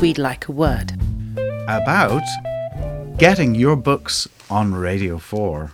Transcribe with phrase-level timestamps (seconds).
[0.00, 0.92] We'd Like a Word.
[1.66, 2.22] about
[3.18, 5.72] getting your books on Radio 4.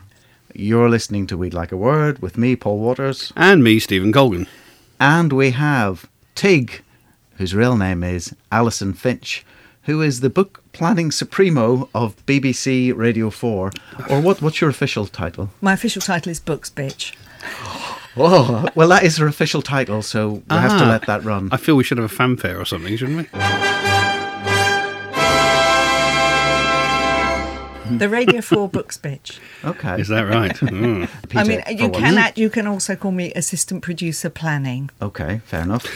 [0.55, 4.47] You're listening to We'd Like a Word with me, Paul Waters, And me, Stevyn Colgan.
[4.99, 6.83] and we have Tig,
[7.37, 9.45] whose real name is Alison Finch,
[9.83, 13.71] who is the book planning supremo of BBC Radio 4.
[14.09, 15.51] Or what, what's your official title?
[15.61, 17.15] My official title is Books Bitch.
[18.17, 20.89] Oh, well, that is her official title, so we have to Ah.
[20.89, 21.49] let that run.
[21.51, 23.25] I feel we should have a fanfare or something, shouldn't we?
[27.99, 29.39] The Radio 4 Books Bitch.
[29.65, 30.01] Okay.
[30.01, 30.53] Is that right?
[30.75, 31.09] Mm.
[31.29, 34.91] Peter, I mean, you can act, you can also call me assistant producer planning.
[35.01, 35.87] Okay, fair enough.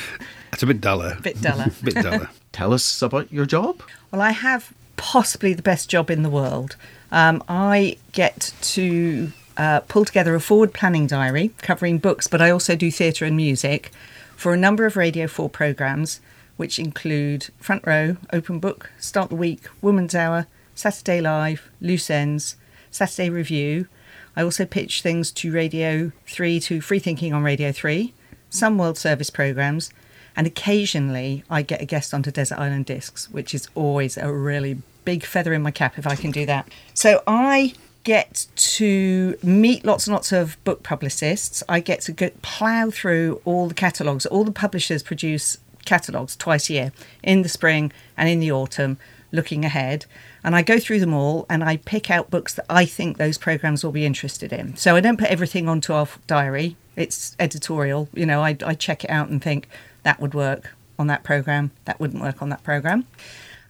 [0.51, 1.19] That's a bit duller.
[1.23, 1.67] Bit duller.
[1.83, 2.31] bit duller.
[2.53, 3.83] Tell us about your job.
[4.11, 6.77] Well, I have possibly the best job in the world.
[7.11, 12.51] Um, I get to uh, pull together a forward planning diary covering books, but I
[12.51, 13.91] also do theatre and music
[14.37, 16.21] for a number of Radio 4 programmes,
[16.57, 20.47] which include Front Row, Open Book, Start the Week, Woman's Hour,
[20.79, 22.55] Saturday Live, Loose Ends,
[22.93, 23.89] Saturday Review.
[24.37, 28.15] I also pitch things to Radio 3, to Free Thinking on Radio 3,
[28.49, 29.91] some World Service programmes,
[30.37, 34.81] and occasionally I get a guest onto Desert Island Discs, which is always a really
[35.05, 36.69] big feather in my cap if I can do that.
[36.95, 41.65] So I get to meet lots and lots of book publicists.
[41.69, 44.27] I get to go, plough through all the catalogues.
[44.27, 46.93] All the publishers produce catalogues twice a year,
[47.25, 48.97] in the spring and in the autumn,
[49.33, 50.07] looking ahead.
[50.45, 53.39] And I go through them all and I pick out books that I think those
[53.39, 54.77] programs will be interested in.
[54.77, 56.77] So I don't put everything onto our diary.
[56.97, 58.09] It's editorial.
[58.15, 59.69] You know, I, I check it out and think
[60.03, 63.07] that would work on that program, that wouldn't work on that program.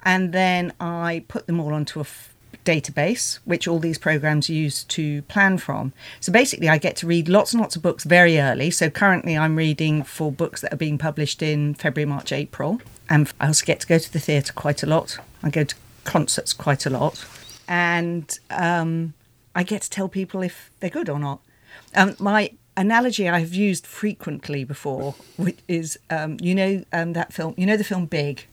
[0.04, 4.84] And then I put them all onto a f- database, which all these programs use
[4.84, 5.92] to plan from.
[6.20, 8.70] So basically, I get to read lots and lots of books very early.
[8.70, 12.80] So currently, I'm reading for books that are being published in February, March, April.
[13.10, 15.18] And I also get to go to the theatre quite a lot.
[15.42, 15.74] I go to
[16.08, 17.24] concerts quite a lot.
[17.68, 19.12] And um,
[19.54, 21.40] I get to tell people if they're good or not.
[21.94, 27.54] Um, my analogy I've used frequently before which is, um, you know, um, that film,
[27.58, 28.46] you know, the film Big.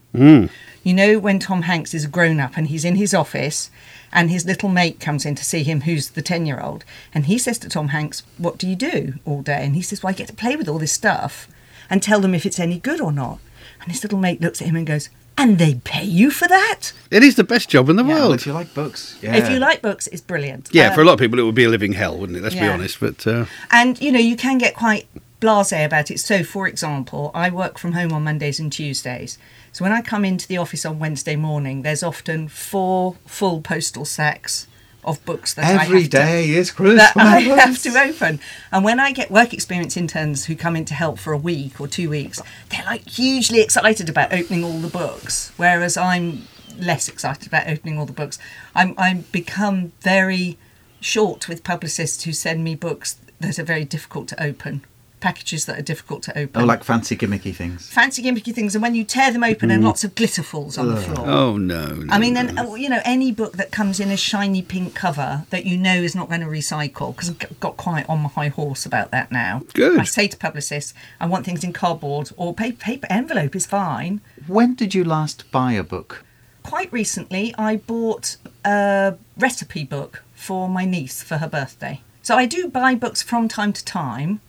[0.83, 3.69] You know, when Tom Hanks is a grown up and he's in his office
[4.11, 6.83] and his little mate comes in to see him, who's the 10 year old,
[7.13, 9.63] and he says to Tom Hanks, What do you do all day?
[9.65, 11.47] And he says, Well, I get to play with all this stuff
[11.89, 13.39] and tell them if it's any good or not.
[13.81, 16.93] And his little mate looks at him and goes, And they pay you for that?
[17.11, 18.35] It is the best job in the Well, world.
[18.35, 19.17] if you like books.
[19.21, 19.35] Yeah.
[19.35, 20.69] If you like books, it's brilliant.
[20.71, 22.41] Yeah, Um, for a lot of people, it would be a living hell, wouldn't it?
[22.43, 22.99] Let's be honest.
[22.99, 25.07] But uh, And you know, you can get quite
[25.41, 26.19] blasé about it.
[26.21, 29.37] So, for example, I work from home on Mondays and Tuesdays.
[29.73, 34.05] So when I come into the office on Wednesday morning, there's often four full postal
[34.05, 34.67] sacks
[35.05, 37.13] of books that I Every have to- is Christmas.
[37.13, 38.39] that I have to open.
[38.71, 41.79] And when I get work experience interns who come in to help for a week
[41.79, 47.07] or two weeks, they're like hugely excited about opening all the books, whereas I'm less
[47.07, 48.37] excited about opening all the books.
[48.73, 50.57] I'm I'm become very
[50.99, 54.83] short with publicists who send me books that are very difficult to open,
[55.25, 56.61] packages that are difficult to open.
[56.61, 57.89] Oh, like fancy gimmicky things.
[57.89, 60.93] fancy gimmicky things, and when you tear them open and lots of glitter falls on
[60.93, 61.27] the floor.
[61.27, 62.43] oh no, no I mean, no.
[62.43, 65.77] then uh, you know any book that comes in a shiny pink cover that you
[65.77, 69.09] know is not going to recycle because I've got quite on my high horse about
[69.11, 69.63] that now.
[69.73, 69.99] Good.
[69.99, 74.21] I say to publicists, I want things in cardboard or paper, paper envelope is fine.
[74.45, 76.23] When did you last buy a book?
[76.61, 82.01] Quite recently, I bought a recipe book for my niece for her birthday.
[82.21, 84.41] So I do buy books from time to time.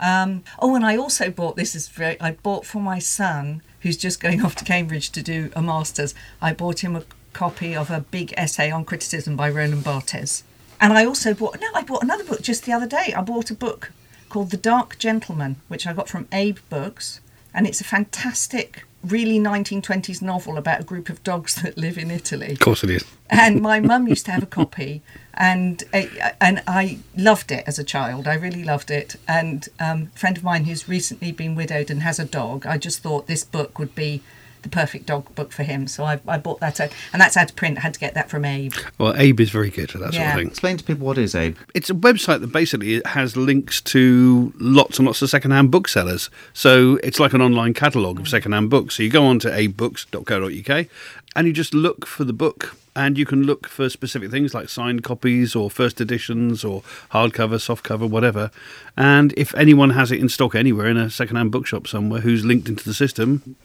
[0.00, 2.20] Um, oh, and I also bought this is very.
[2.20, 6.14] I bought for my son who's just going off to Cambridge to do a masters.
[6.40, 10.44] I bought him a copy of a big essay on criticism by Roland Barthes,
[10.80, 11.60] and I also bought.
[11.60, 13.14] No, I bought another book just the other day.
[13.16, 13.92] I bought a book
[14.28, 17.20] called The Dark Gentleman, which I got from Abe Books,
[17.54, 22.10] and it's a fantastic, really 1920s novel about a group of dogs that live in
[22.10, 22.52] Italy.
[22.52, 23.04] Of course it is.
[23.30, 25.02] and my mum used to have a copy
[25.34, 26.04] and uh,
[26.40, 28.26] and I loved it as a child.
[28.26, 29.16] I really loved it.
[29.28, 32.78] And um, a friend of mine who's recently been widowed and has a dog I
[32.78, 34.22] just thought this book would be
[34.66, 37.50] the perfect dog book for him so I, I bought that out and that's out
[37.50, 40.00] of print I had to get that from Abe Well, Abe is very good at
[40.00, 40.48] that sort of thing.
[40.48, 41.56] Explain to people what is Abe.
[41.74, 46.30] It's a website that basically has links to lots and lots of second-hand booksellers.
[46.52, 48.96] So it's like an online catalogue of second-hand books.
[48.96, 50.86] So you go on to abebooks.co.uk
[51.34, 54.70] and you just look for the book and you can look for specific things like
[54.70, 56.82] signed copies or first editions or
[57.12, 58.50] hardcover, softcover, whatever.
[58.96, 62.68] And if anyone has it in stock anywhere in a second-hand bookshop somewhere who's linked
[62.68, 63.56] into the system,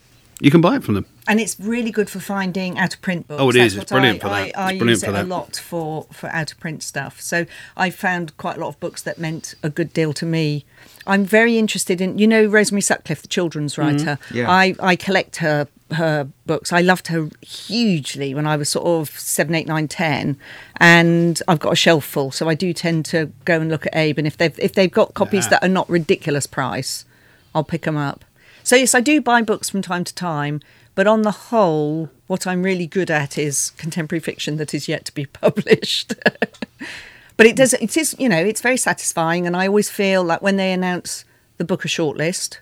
[0.41, 1.05] you can buy it from them.
[1.27, 3.41] and it's really good for finding out of print books.
[3.41, 3.77] Oh, it That's is.
[3.77, 4.35] It's brilliant I, for that.
[4.35, 7.21] I, It's I brilliant use for it a lot for for out of print stuff.
[7.21, 7.45] So
[7.77, 10.65] I found quite a lot of books that meant a good deal to me.
[11.07, 13.97] I'm very interested in, you know, Rosemary Sutcliff, the children's mm-hmm.
[13.97, 14.19] writer.
[14.33, 14.49] Yeah.
[14.49, 16.71] I I collect her her books.
[16.71, 20.37] I loved her hugely when I was sort of seven, eight, nine, ten,
[20.77, 23.95] and I've got a shelf full, so I do tend to go and look at
[23.95, 24.17] Abe.
[24.17, 25.49] And if they've if they've got copies Yeah.
[25.51, 27.05] that are not ridiculous price,
[27.53, 28.23] I'll pick them up.
[28.71, 30.61] So yes, I do buy books from time to time,
[30.95, 35.03] but on the whole, what I'm really good at is contemporary fiction that is yet
[35.03, 36.13] to be published.
[37.35, 40.41] but it does it is you know it's very satisfying, and I always feel like
[40.41, 41.25] when they announce
[41.57, 42.59] the Booker shortlist,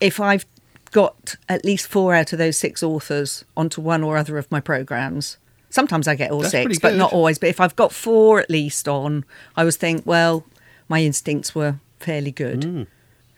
[0.00, 0.46] if I've
[0.92, 4.60] got at least four out of those six authors onto one or other of my
[4.60, 5.36] programs.
[5.68, 7.38] Sometimes I get all That's six, but not always.
[7.38, 9.26] But if I've got four at least on,
[9.58, 10.46] I always think, well,
[10.88, 12.64] my instincts were fairly good.
[12.64, 12.82] Hmm.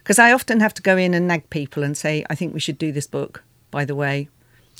[0.05, 2.59] Because I often have to go in and nag people and say, I think we
[2.59, 4.29] should do this book, by the way.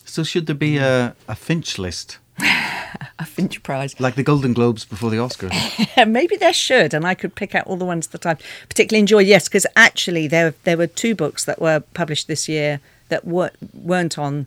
[0.05, 3.99] So should there be a, a Finch list, A Finch Prize.
[3.99, 6.07] like the Golden Globes before the Oscars?
[6.07, 8.35] Maybe there should, and I could pick out all the ones that I
[8.69, 9.21] particularly enjoy.
[9.21, 12.79] Yes, because actually there there were two books that were published this year
[13.09, 14.45] that were, weren't on.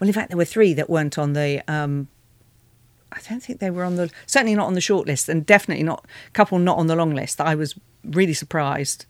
[0.00, 1.62] Well, in fact, there were three that weren't on the.
[1.68, 2.08] Um,
[3.12, 5.84] I don't think they were on the certainly not on the short list, and definitely
[5.84, 7.36] not a couple not on the long list.
[7.36, 9.04] That I was really surprised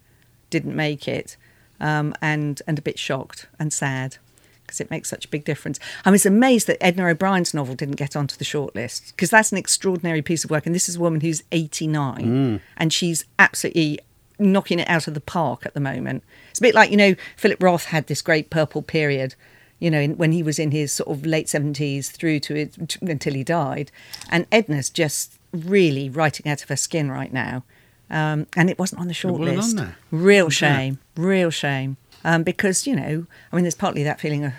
[0.50, 1.36] didn't make it,
[1.80, 4.18] um, and and a bit shocked and sad
[4.64, 5.78] because it makes such a big difference.
[6.04, 9.58] I was amazed that Edna O'Brien's novel didn't get onto the shortlist because that's an
[9.58, 10.66] extraordinary piece of work.
[10.66, 14.00] And this is a woman who's 89 and she's absolutely
[14.38, 16.24] knocking it out of the park at the moment.
[16.50, 19.34] It's a bit like, you know, Philip Roth had this great purple period,
[19.78, 22.96] you know, in, when he was in his sort of late 70s through to it
[23.00, 23.90] until he died.
[24.30, 27.62] And Edna's just really writing out of her skin right now.
[28.10, 29.78] Um, and it wasn't on the short list.
[30.10, 30.48] Real Yeah.
[30.50, 31.96] shame, real shame.
[32.26, 34.52] Um, because you know, I mean, there's partly that feeling of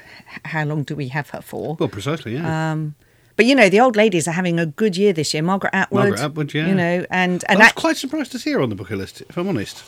[0.45, 1.75] how long do we have her for?
[1.79, 2.71] Well, precisely, yeah.
[2.71, 2.95] Um,
[3.37, 5.41] but you know, the old ladies are having a good year this year.
[5.43, 6.67] Margaret Atwood, Margaret Atwood, yeah.
[6.67, 9.37] You know, and I was quite surprised to see her on the Booker list, if
[9.37, 9.83] I'm honest.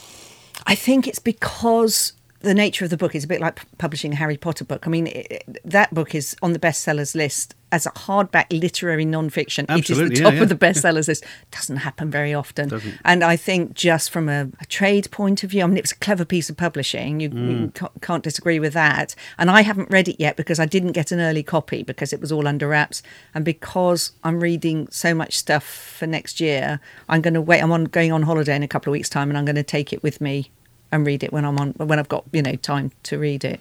[0.65, 4.15] I think it's because the nature of the book is a bit like publishing a
[4.15, 4.85] Harry Potter book.
[4.85, 9.65] I mean, it, that book is on the bestsellers list as a hardback literary non-fiction.
[9.67, 10.43] it is Absolutely, the yeah, top yeah.
[10.43, 11.25] of the bestsellers list.
[11.51, 12.69] Doesn't happen very often.
[12.69, 12.93] Doesn't.
[13.03, 15.91] And I think just from a, a trade point of view, I mean, it was
[15.91, 17.19] a clever piece of publishing.
[17.19, 17.61] You, Mm.
[17.61, 19.15] you ca- can't disagree with that.
[19.37, 22.21] And I haven't read it yet because I didn't get an early copy because it
[22.21, 23.03] was all under wraps,
[23.33, 26.79] and because I'm reading so much stuff for next year,
[27.09, 27.61] I'm going to wait.
[27.61, 29.63] I'm on going on holiday in a couple of weeks' time, and I'm going to
[29.63, 30.51] take it with me
[30.91, 33.59] and read it when I'm on when I've got you know time to read it.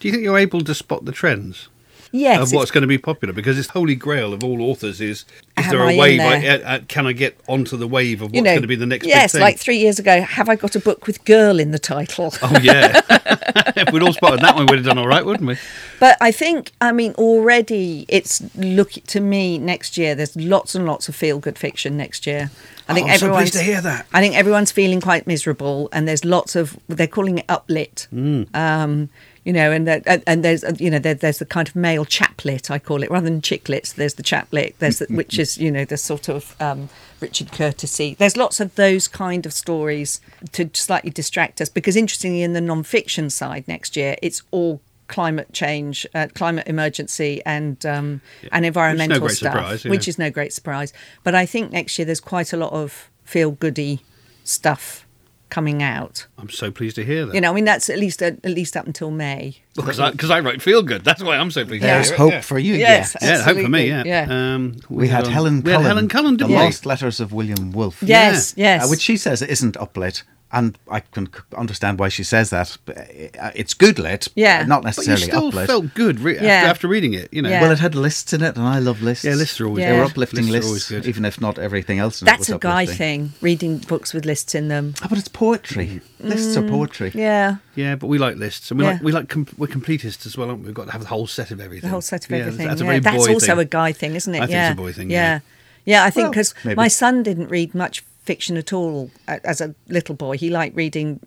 [0.00, 1.68] Do you think you're able to spot the trends
[2.12, 3.34] Yes, of what's going to be popular?
[3.34, 5.24] Because this holy grail of all authors is:
[5.56, 6.20] is there I a wave?
[6.20, 6.64] I, there?
[6.64, 8.76] uh, uh, can I get onto the wave of what's you know, going to be
[8.76, 9.40] the next yes, big thing?
[9.42, 12.32] like three years ago, have I got a book with "girl" in the title?
[12.42, 13.00] oh yeah,
[13.76, 15.56] if we'd all spotted that one, we'd have done all right, wouldn't we?
[16.00, 20.14] But I think, I mean, already it's look to me next year.
[20.14, 22.50] There's lots and lots of feel good fiction next year.
[22.88, 24.06] I think Oh, I'm so everyone's pleased to hear that.
[24.12, 28.08] I think everyone's feeling quite miserable, and there's lots of they're calling it uplit.
[28.08, 28.54] Mm.
[28.54, 29.10] Um,
[29.48, 32.70] you know, and that, and- there's you know there, there's the kind of male chaplet
[32.70, 33.94] I call it rather than chicklets.
[33.94, 38.14] There's the chaplet, There's the, which is you know the sort of um, Richard Courtesy.
[38.18, 40.20] There's lots of those kind of stories
[40.52, 45.50] to slightly distract us because interestingly in the non-fiction side next year it's all climate
[45.54, 48.20] change, uh, climate emergency, and um,
[48.52, 49.90] and environmental great stuff, surprise, yeah.
[49.90, 50.92] which is no great surprise.
[51.24, 54.00] But I think next year there's quite a lot of feel goody
[54.44, 55.06] stuff
[55.50, 56.26] coming out.
[56.38, 57.34] I'm so pleased to hear that.
[57.34, 59.56] You know, I mean that's at least at least up until May.
[59.74, 61.04] because I, 'cause I write feel good.
[61.04, 61.84] That's why I'm so pleased.
[61.84, 61.90] Yeah.
[61.90, 62.40] to There's hear it, hope yeah.
[62.42, 62.74] for you.
[62.74, 63.16] Yes.
[63.22, 63.28] yeah.
[63.38, 63.86] Yeah, hope for me.
[63.88, 64.02] Yeah.
[64.04, 64.26] yeah.
[64.54, 66.54] Um, We had Helen We had Helen Cullen, The we?
[66.54, 68.02] Lost Letters of William Woolf.
[68.02, 68.74] Yes, Yeah.
[68.76, 68.84] yes.
[68.84, 70.22] Uh, which she says isn't uplit.
[70.50, 71.28] And I can
[71.58, 72.78] understand why she says that.
[72.88, 74.64] Uh, it's good lit, Yeah.
[74.64, 75.66] not But you necessarily still uplit.
[75.66, 76.40] felt good re- Yeah.
[76.54, 77.50] after, after reading it, you know.
[77.50, 77.60] Yeah.
[77.60, 79.26] Well, it had lists in it, and I love lists.
[79.26, 79.92] Yeah, lists are always Yeah.
[79.92, 81.06] They were uplifting Lists lists, good.
[81.06, 82.22] even if not everything else.
[82.22, 82.96] In That's it was a guy uplifting.
[83.28, 84.94] thing, reading books with lists in them.
[85.02, 86.00] Ah, but it's poetry.
[86.18, 87.12] Lists are poetry.
[87.14, 88.92] Yeah, Yeah, but we like lists, and we Yeah.
[88.92, 90.66] like we like com- we're completists as well, aren't we?
[90.68, 91.88] We've got to have the whole set of everything.
[91.88, 92.68] the whole set of Yeah, everything.
[92.68, 92.88] That's a yeah.
[92.90, 93.58] very That's boy also thing.
[93.58, 94.38] a guy thing, isn't it?
[94.38, 94.70] I think yeah.
[94.70, 95.40] it's a boy thing, Yeah, yeah.
[95.84, 96.04] yeah.
[96.04, 96.76] I think because maybe.
[96.76, 100.36] my son didn't read much fiction at all as a little boy.
[100.36, 101.18] He liked reading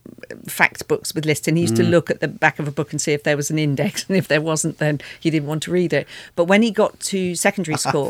[0.48, 1.78] fact books with lists, and he used Mm.
[1.78, 4.06] to look at the back of a book and see if there was an index,
[4.08, 6.06] and if there wasn't, then he didn't want to read it.
[6.36, 8.08] But when he got to secondary school,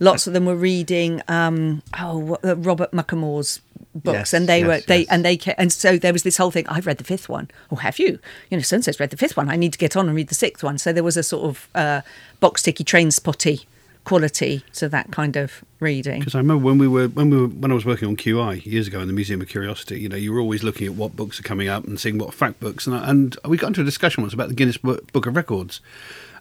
[0.00, 3.60] lots of them were reading um, oh uh, Robert Muchamore's
[3.94, 5.08] books, Yes, and they yes, were they yes.
[5.10, 6.66] and they and so there was this whole thing.
[6.68, 7.46] I've read the fifth one.
[7.70, 8.18] Oh, have you?
[8.50, 9.48] You know, so and so's read the fifth one.
[9.48, 10.78] I need to get on and read the sixth one.
[10.78, 12.00] So there was a sort of uh,
[12.40, 13.66] box ticky, train spotty
[14.04, 16.18] quality to that kind of reading.
[16.20, 18.64] Because I remember when we were when we were when I was working on QI
[18.66, 20.00] years ago in the Museum of Curiosity.
[20.00, 22.34] You know, you were always looking at what books are coming up and seeing what
[22.34, 25.26] fact books, and I, and we got into a discussion once about the Guinness Book
[25.26, 25.80] of Records,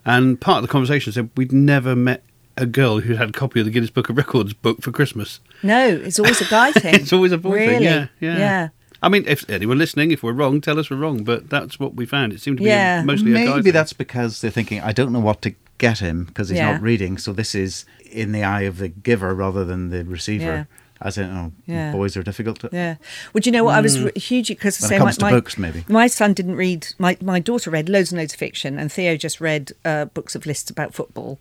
[0.06, 2.24] and part of the conversation said we'd never met
[2.58, 5.40] a girl who had a copy of the Guinness Book of Records book for Christmas.
[5.64, 6.96] No, it's always a guy thing.
[6.96, 7.86] It's always a boy thing, really?
[7.86, 8.70] yeah, yeah.
[9.04, 11.24] I mean, if anyone listening, if we're wrong, tell us we're wrong.
[11.24, 12.34] But that's what we found.
[12.34, 13.02] It seemed to be Yeah.
[13.02, 13.50] a, mostly a guy thing.
[13.52, 13.72] Maybe thing.
[13.74, 16.74] that's because they're thinking, I don't know what to get him because he's Yeah.
[16.74, 17.18] not reading.
[17.18, 20.44] So this is in the eye of the giver rather than the receiver.
[20.46, 20.64] Yeah.
[21.04, 21.92] As in, oh, Yeah.
[21.92, 22.70] boys are difficult to.
[22.72, 22.96] Yeah.
[23.34, 23.74] Would you know what?
[23.74, 25.84] I was re- hugely because it say my, my, books, maybe.
[25.88, 26.82] my son didn't read.
[27.00, 30.36] My my daughter read loads and loads of fiction, and Theo just read uh, books
[30.36, 31.40] of lists about football.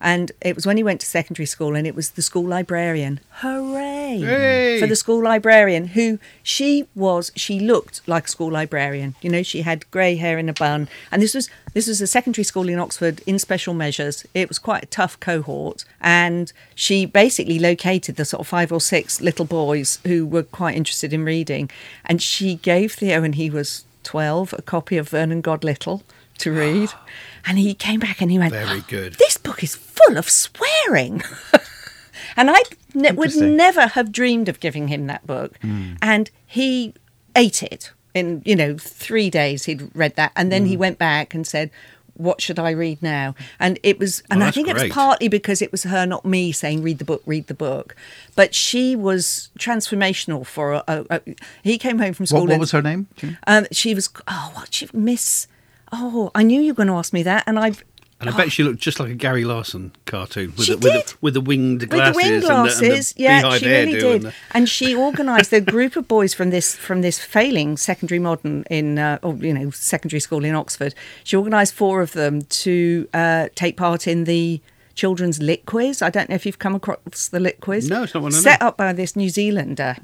[0.00, 3.20] And it was when he went to secondary school, and it was the school librarian.
[3.40, 4.78] Hooray Hey!
[4.80, 7.32] for the school librarian, who she was.
[7.34, 9.16] She looked like a school librarian.
[9.20, 12.06] You know, she had grey hair in a bun, and this was this was a
[12.06, 14.24] secondary school in Oxford in special measures.
[14.34, 18.80] It was quite a tough cohort, and she basically located the sort of five or
[18.80, 21.70] six little boys who were quite interested in reading,
[22.04, 26.02] and she gave Theo, when he was twelve, a copy of Vernon God Little
[26.38, 26.90] to read,
[27.46, 29.14] and he came back and he went, Very good.
[29.14, 31.22] This book is full of swearing.
[32.36, 32.62] and I
[32.94, 35.58] ne- would never have dreamed of giving him that book.
[36.02, 36.94] And he
[37.36, 40.32] ate it in, you know, three days he'd read that.
[40.36, 41.70] And then he went back and said,
[42.14, 43.36] what should I read now?
[43.60, 46.50] And it was, and I think it was partly because it was her, not me,
[46.50, 47.94] saying, read the book, read the book.
[48.34, 52.40] But she was transformational for a, a, a- he came home from school.
[52.40, 53.06] What, what was her name?
[53.18, 53.38] Do you know?
[53.46, 55.46] Um, she was, oh, what, she, Miss,
[55.92, 57.44] oh, I knew you were going to ask me that.
[57.46, 57.84] And I've
[58.20, 60.92] And I bet she looked just like a Gary Larson cartoon with She the, with,
[60.92, 61.06] did.
[61.06, 62.16] the, with the winged glasses.
[62.16, 64.04] with glasses, the wing and the- glasses, and the, yeah, she really did.
[64.16, 68.18] And the, And she organised a group of boys from this from this failing secondary
[68.18, 70.94] modern in, uh, or you know, secondary school in Oxford.
[71.24, 74.60] She organised four of them to uh, take part in the
[74.98, 76.02] children's lit quiz.
[76.02, 77.88] I don't know if you've come across the lit quiz.
[77.88, 79.96] No, it's not one I Set up by this New Zealander,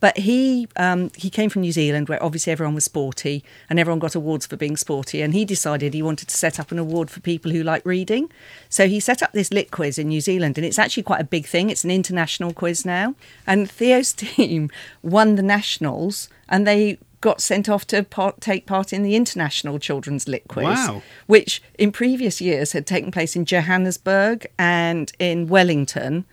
[0.00, 3.98] but he um, he came from New Zealand, where obviously everyone was sporty and everyone
[3.98, 5.20] got awards for being sporty.
[5.20, 8.32] And he decided he wanted to set up an award for people who like reading.
[8.70, 11.24] So he set up this lit quiz in New Zealand, and it's actually quite a
[11.24, 11.68] big thing.
[11.68, 13.14] It's an international quiz now.
[13.46, 14.70] And Theo's team
[15.02, 19.78] won the nationals, and they got sent off to part, take part in the international
[19.78, 21.02] children's lit quiz Wow.
[21.26, 26.24] which in previous years had taken place in Johannesburg and in Wellington.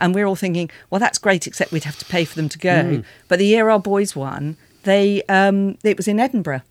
[0.00, 2.58] And we're all thinking, well, that's great, except we'd have to pay for them to
[2.58, 3.02] go.
[3.26, 6.62] But the year our boys won, they um, it was in Edinburgh.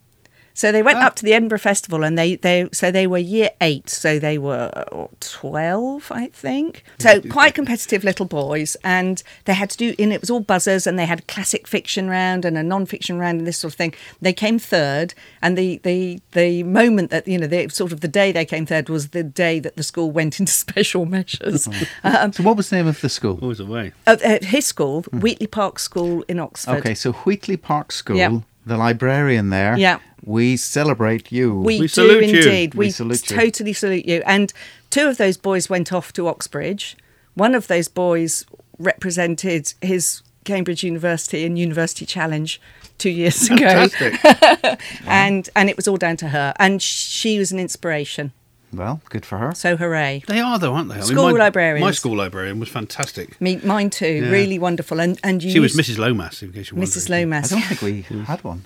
[0.58, 3.52] So they went up to the Edinburgh Festival, and they, they so they were year
[3.62, 6.84] eight, so they were uh, twelve, I think.
[6.98, 9.94] So quite competitive little boys, and they had to do.
[10.00, 13.20] And it was all buzzers, and they had a classic fiction round and a non-fiction
[13.20, 13.94] round, and this sort of thing.
[14.20, 18.08] They came third, and the the the moment that you know, the sort of the
[18.08, 21.68] day they came third was the day that the school went into special measures.
[22.04, 23.38] um, So what was the name of the school?
[23.44, 23.92] always away.
[24.08, 26.78] at, at his school, Wheatley Park School in Oxford.
[26.80, 28.40] Okay, so Wheatley Park School, Yeah.
[28.66, 29.78] the librarian there.
[29.78, 30.00] Yeah.
[30.26, 31.54] We celebrate you.
[31.56, 32.38] We, We do salute you.
[32.40, 32.74] indeed.
[32.76, 33.36] We We, salute you.
[33.38, 34.22] totally salute you.
[34.26, 34.52] And
[34.90, 36.98] two of those boys went off to Oxbridge.
[37.36, 38.46] One of those boys
[38.80, 42.60] represented his Cambridge University and University Challenge
[42.98, 44.80] two years ago, Fantastic.
[45.08, 46.54] and and it was all down to her.
[46.58, 48.32] And she was an inspiration.
[48.74, 49.54] well, good for her.
[49.54, 50.24] So hooray!
[50.28, 50.96] they are, though, aren't they?
[50.96, 51.82] I School my, librarians.
[51.86, 53.40] My school librarian was fantastic.
[53.40, 54.08] Me, mine too.
[54.24, 54.30] Yeah.
[54.30, 55.00] Really wonderful.
[55.00, 55.98] And and you She was Mrs.
[55.98, 56.92] Lomas, in case you're wondering.
[57.04, 57.34] Mrs.
[57.34, 58.66] I don't think we had one.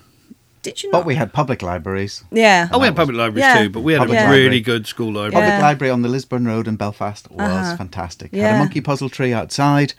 [0.64, 1.00] Did you not?
[1.00, 2.24] But we had public libraries.
[2.32, 2.70] Yeah.
[2.72, 3.64] Oh, we had public libraries Yeah.
[3.64, 4.44] too, but we had Public a library.
[4.44, 5.32] really good school library.
[5.32, 5.62] Public Yeah.
[5.62, 7.78] library on the Lisburn Road in Belfast was Uh-huh.
[7.78, 8.34] fantastic.
[8.34, 9.94] Had a monkey puzzle tree outside,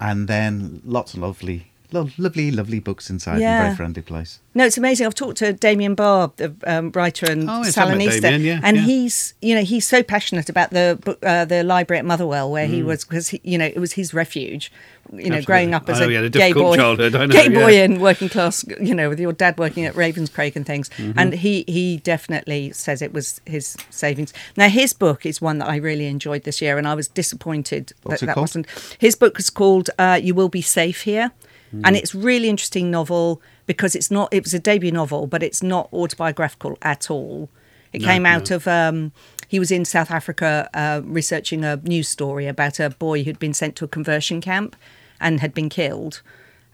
[0.00, 3.40] and then lots of lovely, lo- lovely, lovely books inside.
[3.40, 3.60] Yeah.
[3.60, 4.40] A very friendly place.
[4.54, 5.06] No, it's amazing.
[5.06, 8.42] I've talked to Damien Barr, the um, writer and Oh, yes, I've met Salinista, Damien,
[8.42, 8.82] yeah, and yeah.
[8.82, 12.66] he's you know he's so passionate about the book, uh, the library at Motherwell where
[12.66, 12.70] Mm.
[12.70, 14.72] he was because you know it was his refuge.
[15.10, 17.32] You know, growing up as Oh, a he had a gay boy, childhood, I know,
[17.32, 20.90] gay boy in working class, you know, with your dad working at Ravenscraig and things,
[20.98, 21.18] Mm-hmm.
[21.18, 24.34] and he he definitely says it was his savings.
[24.56, 27.92] Now his book is one that I really enjoyed this year, and I was disappointed
[28.02, 28.42] What's that that called?
[28.42, 28.66] wasn't.
[28.98, 31.30] His book is called uh, "You Will Be Safe Here,"
[31.70, 31.82] Hmm.
[31.84, 34.32] and it's really interesting novel because it's not.
[34.32, 37.48] It was a debut novel, but it's not autobiographical at all.
[37.92, 38.30] It No, came no.
[38.30, 38.66] out of.
[38.66, 39.12] Um,
[39.48, 43.54] he was in South Africa uh, researching a news story about a boy who'd been
[43.54, 44.76] sent to a conversion camp
[45.20, 46.20] and had been killed,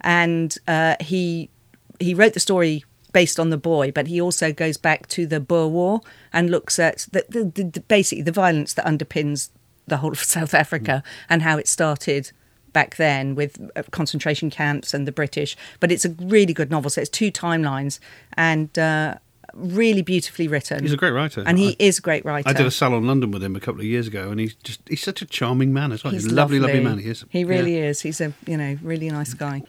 [0.00, 1.50] and uh, he
[2.00, 5.38] he wrote the story based on the boy, but he also goes back to the
[5.38, 6.00] Boer War
[6.32, 9.50] and looks at the, the, the, the basically the violence that underpins
[9.86, 12.32] the whole of South Africa and how it started
[12.74, 15.56] back then with uh, concentration camps and the British.
[15.80, 16.90] But it's a really good novel.
[16.90, 17.98] So it's two timelines
[18.34, 19.14] and uh,
[19.54, 20.82] really beautifully written.
[20.82, 21.42] He's a great writer.
[21.46, 22.46] and he I, is a great writer.
[22.48, 24.54] I did a salon in London with him a couple of years ago, and he's
[24.56, 26.12] just he's such a charming man as well.
[26.12, 26.98] He's, He's a lovely, lovely, man.
[26.98, 27.24] He is.
[27.30, 27.84] He really Yeah.
[27.86, 28.02] is.
[28.02, 29.62] He's a you know really nice guy.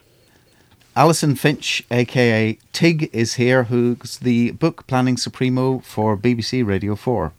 [0.97, 7.33] Alison Finch, aka Tig, is here, who's the book planning supremo for BBC Radio 4.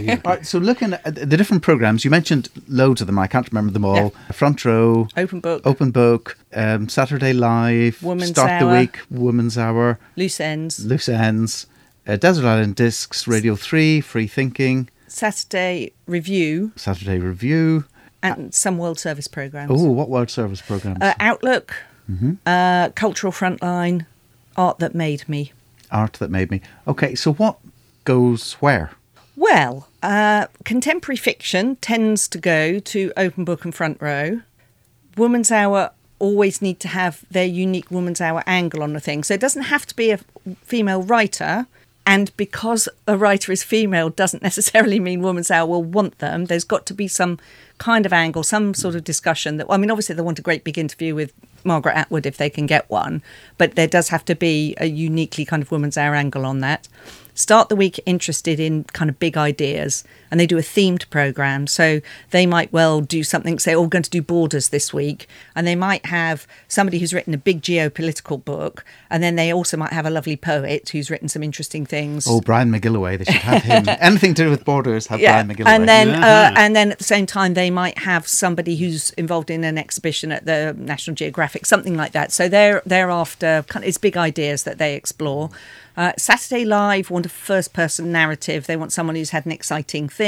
[0.00, 0.20] Yeah.
[0.24, 3.18] All right, so looking at the different programs, you mentioned loads of them.
[3.18, 3.96] I can't remember them all.
[3.96, 4.32] Yeah.
[4.32, 9.98] Front row, Open book, open book, um, Saturday live, Woman's start the week, woman's hour,
[10.16, 11.66] loose ends, loose ends,
[12.06, 17.84] uh, Desert Island Discs, Radio Three, Free Thinking, Saturday review, Saturday Review.
[18.22, 19.70] and some World Service programs.
[19.70, 20.98] Oh, what World Service programs?
[21.02, 21.74] Uh, Outlook,
[22.46, 24.06] uh, Cultural Frontline,
[24.56, 25.52] Art That Made Me.
[25.90, 26.62] Art that made me.
[26.88, 27.58] Okay, so what
[28.04, 28.90] goes where?
[29.36, 34.42] Well, uh, contemporary fiction tends to go to Open Book and Front Row.
[35.16, 39.24] Woman's Hour always need to have their unique Woman's Hour angle on the thing.
[39.24, 40.18] So it doesn't have to be a
[40.62, 41.66] female writer.
[42.04, 46.46] And because a writer is female doesn't necessarily mean Woman's Hour will want them.
[46.46, 47.38] There's got to be some
[47.78, 50.62] kind of angle, some sort of discussion that, I mean, obviously they want a great
[50.62, 51.32] big interview with
[51.64, 53.22] Margaret Atwood if they can get one,
[53.56, 56.88] but there does have to be a uniquely kind of Woman's Hour angle on that.
[57.34, 61.66] Start the week interested in kind of big ideas, and they do a themed program.
[61.68, 65.28] So they might well do something, say, oh, we're going to do borders this week,
[65.54, 69.76] and they might have somebody who's written a big geopolitical book, and then they also
[69.76, 72.26] might have a lovely poet who's written some interesting things.
[72.26, 73.18] Oh, Brian McGilloway.
[73.18, 73.84] They should have him.
[74.00, 75.66] Anything to do with borders, have Brian McGilloway.
[75.66, 76.50] And then, Yeah.
[76.50, 79.76] uh, and then at the same time, they might have somebody who's involved in an
[79.76, 82.32] exhibition at the National Geographic, something like that.
[82.32, 85.50] So they're they're after kind of, it's big ideas that they explore.
[85.94, 88.66] Uh, Saturday Live want a first-person narrative.
[88.66, 90.21] They want someone who's had an exciting thing.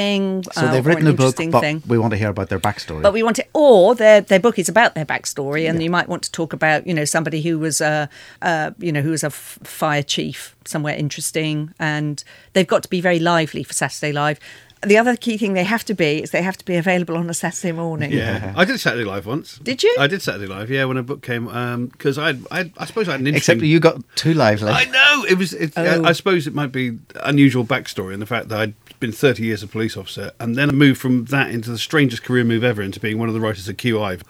[0.52, 1.82] So uh, they've written a book, but thing.
[1.86, 3.02] we want to hear about their backstory.
[3.02, 6.08] But we want it, or their their book is about their backstory, and you might
[6.08, 8.08] want to talk about, you know, somebody who was a,
[8.42, 12.88] uh, you know, who was a f- fire chief somewhere interesting, and they've got to
[12.88, 14.40] be very lively for Saturday Live.
[14.86, 17.28] The other key thing they have to be is they have to be available on
[17.30, 18.12] a Saturday morning.
[18.12, 19.58] Yeah, I did Saturday Live once.
[19.58, 19.94] Did you?
[19.98, 20.70] I did Saturday Live.
[20.70, 21.44] Yeah, when a book came,
[21.88, 23.56] because I, I, I suppose I had an interesting.
[23.56, 24.70] Except you got too lively.
[24.70, 25.52] I know it was.
[25.52, 26.04] It, Oh.
[26.04, 29.62] I suppose it might be unusual backstory in the fact that I'd been 30 years
[29.62, 32.80] a police officer, and then I moved from that into the strangest career move ever
[32.80, 34.22] into being one of the writers at QI.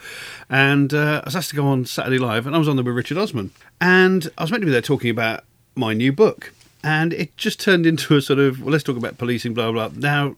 [0.50, 2.84] And uh, I was asked to go on Saturday Live, and I was on there
[2.84, 5.44] with Richard Osman, and I was meant to be there talking about
[5.76, 6.52] my new book,
[6.84, 9.88] and it just turned into a sort of well, let's talk about policing, blah blah.
[9.88, 9.98] blah.
[10.00, 10.36] Now.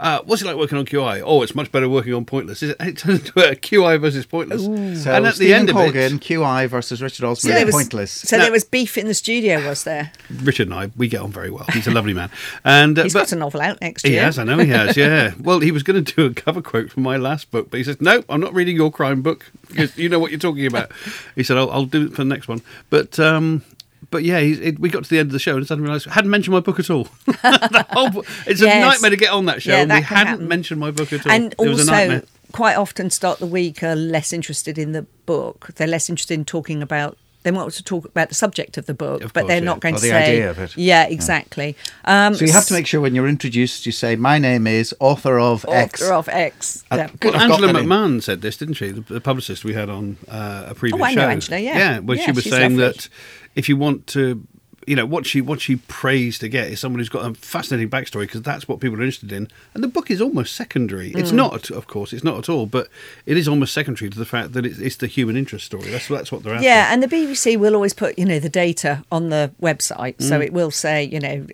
[0.00, 1.20] Uh, what's it like working on QI?
[1.26, 2.62] Oh, it's much better working on Pointless.
[2.62, 4.62] It it turned into a QI versus Pointless.
[5.02, 7.66] So and at the Stevyn end of Colgan, it, QI versus Richard So Osman, there
[7.66, 8.12] was, pointless.
[8.12, 8.44] So No.
[8.44, 10.12] there was beef in the studio, was there?
[10.30, 11.64] Richard and I, we get on very well.
[11.72, 12.30] He's a lovely man,
[12.64, 14.22] and uh, He's but- got a novel out next He year.
[14.22, 15.32] has, I know he has, yeah.
[15.40, 17.82] well, he was going to do a cover quote from my last book, but he
[17.82, 20.92] says, No, I'm not reading your crime book because you know what you're talking about.
[21.34, 22.62] He said, I'll, I'll do it for the next one.
[22.88, 23.64] But, um,
[24.10, 26.12] but yeah, it, we got to the end of the show and suddenly realised I
[26.12, 27.04] hadn't mentioned my book at all.
[27.42, 28.82] Whole it's Yes.
[28.84, 30.48] a nightmare to get on that show, Yeah, and that we hadn't happen.
[30.48, 31.32] mentioned my book at all.
[31.32, 35.86] and it also quite often start the week are less interested in the book they're
[35.86, 39.22] less interested in talking about they want to talk about the subject of the book
[39.24, 39.64] Of but course, they're yeah.
[39.72, 40.76] not going Or to the say idea of it.
[40.76, 44.38] yeah exactly um so you have to make sure when you're introduced, you say, "My
[44.38, 47.08] name is author of X." author of x Uh, yeah.
[47.20, 47.32] good.
[47.34, 47.86] Well, Angela the name.
[47.86, 48.88] McMahon said this, didn't she?
[48.90, 51.20] The, the publicist we had on uh, a previous Oh, I show.
[51.22, 51.78] know Angela, yeah.
[51.78, 51.98] yeah.
[52.00, 52.92] Where she was saying lovely.
[52.98, 53.08] that
[53.54, 54.46] if you want to,
[54.88, 57.90] you know, what she what she prays to get is someone who's got a fascinating
[57.90, 59.48] backstory because that's what people are interested in.
[59.74, 61.12] And the book is almost secondary.
[61.12, 61.18] Mm.
[61.20, 62.88] It's not, of course, it's not at all, but
[63.26, 65.90] it is almost secondary to the fact that it's, it's the human interest story.
[65.90, 66.64] That's that's what they're after.
[66.64, 70.16] yeah, and the BBC will always put, you know, the data on the website.
[70.16, 70.22] Mm.
[70.22, 71.46] So it will say, you know,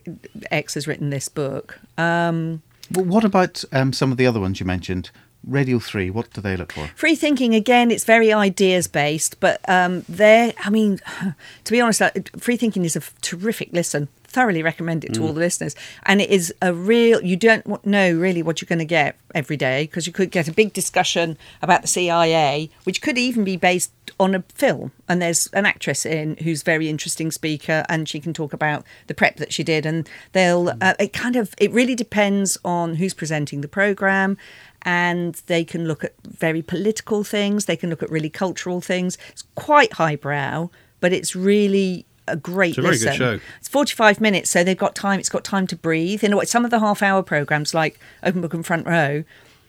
[0.50, 1.80] X has written this book.
[1.98, 5.10] Um, Well, what about um, some of the other ones you mentioned?
[5.46, 6.10] Radio Three.
[6.10, 6.88] What do they look for?
[6.96, 11.00] Free thinking again, it's very ideas based, but um, there, I mean,
[11.64, 12.02] to be honest,
[12.38, 14.08] free thinking is a terrific listen.
[14.24, 17.22] Thoroughly recommend it to all the listeners, and it is a real.
[17.22, 20.48] You don't know really what you're going to get every day because you could get
[20.48, 24.90] a big discussion about the CIA, which could even be based on a film.
[25.08, 29.14] And there's an actress in who's very interesting speaker, and she can talk about the
[29.14, 29.86] prep that she did.
[29.86, 30.70] And they'll.
[30.80, 31.54] Uh, it kind of.
[31.58, 34.36] It really depends on who's presenting the program
[34.84, 37.64] and they can look at very political things.
[37.64, 39.16] They can look at really cultural things.
[39.30, 40.70] It's quite highbrow,
[41.00, 43.40] but it's really a great It's a very good show.
[43.58, 45.20] It's 45 minutes, so they've got time.
[45.20, 46.22] It's got time to breathe.
[46.22, 46.48] You know what?
[46.48, 49.24] Some of the half-hour programs, like Open Book and Front Row,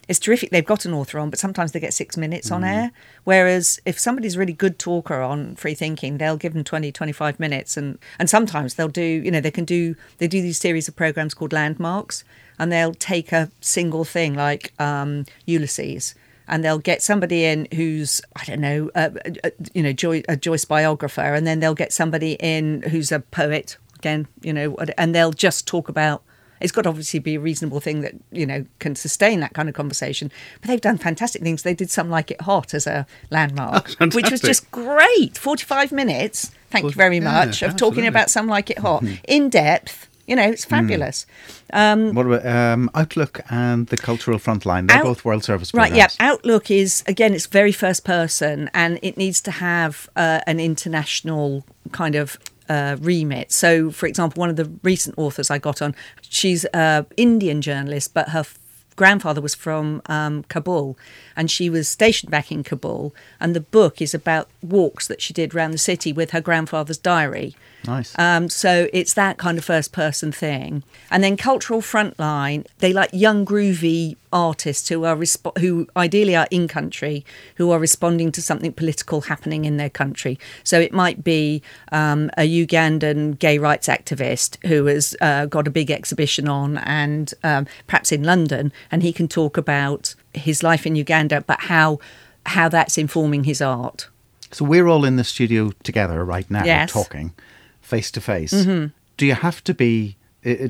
[0.07, 0.51] it's terrific.
[0.51, 2.67] They've got an author on, but sometimes they get six minutes on mm.
[2.67, 2.91] air.
[3.23, 7.39] Whereas if somebody's a really good talker on free thinking, they'll give them 20, 25
[7.39, 7.75] minutes.
[7.75, 10.95] And, and sometimes they'll do, you know, they can do, they do these series of
[10.95, 12.23] programs called landmarks
[12.59, 16.15] and they'll take a single thing like um, Ulysses
[16.47, 19.09] and they'll get somebody in who's I don't know, uh,
[19.43, 23.19] uh, you know, Joy, a Joyce biographer, and then they'll get somebody in who's a
[23.19, 26.23] poet again, you know, and they'll just talk about.
[26.61, 29.67] It's got to obviously be a reasonable thing that you know can sustain that kind
[29.67, 30.31] of conversation.
[30.61, 31.63] But they've done fantastic things.
[31.63, 35.37] They did some like it hot as a landmark, Oh, which was just great.
[35.37, 36.51] Forty-five minutes.
[36.69, 40.35] Thank you very yeah, much of talking about some like it hot in depth You
[40.35, 41.25] know, it's fabulous.
[41.71, 44.87] Um what about um, Outlook and the Cultural Frontline?
[44.87, 46.15] They're Out- both World Service Right, programs.
[46.19, 46.27] yeah.
[46.31, 51.63] Outlook is again, it's very first person, and it needs to have uh, an international
[51.91, 52.37] kind of
[52.69, 53.51] uh, remit.
[53.51, 55.93] So, for example, one of the recent authors I got on,
[56.27, 58.57] she's a Indian journalist, but her f-
[58.95, 60.97] grandfather was from um, Kabul,
[61.35, 63.13] and she was stationed back in Kabul.
[63.39, 66.97] And the book is about walks that she did around the city with her grandfather's
[66.97, 67.55] diary.
[67.87, 68.17] Nice.
[68.17, 70.83] Um, so it's that kind of first person thing.
[71.11, 76.47] And then cultural frontline, they like young groovy artists who are resp- who ideally are
[76.51, 77.25] in country,
[77.55, 80.39] who are responding to something political happening in their country.
[80.63, 85.71] So it might be um, a Ugandan gay rights activist who has uh, got a
[85.71, 90.85] big exhibition on, and um, perhaps in London, and he can talk about his life
[90.85, 91.99] in Uganda, but how
[92.47, 94.09] how that's informing his art.
[94.55, 96.89] So we're all in the studio together right now, Yes.
[96.93, 97.33] talking
[97.81, 98.53] face to face.
[98.53, 98.87] Mm-hmm.
[99.17, 100.15] Do you have to be?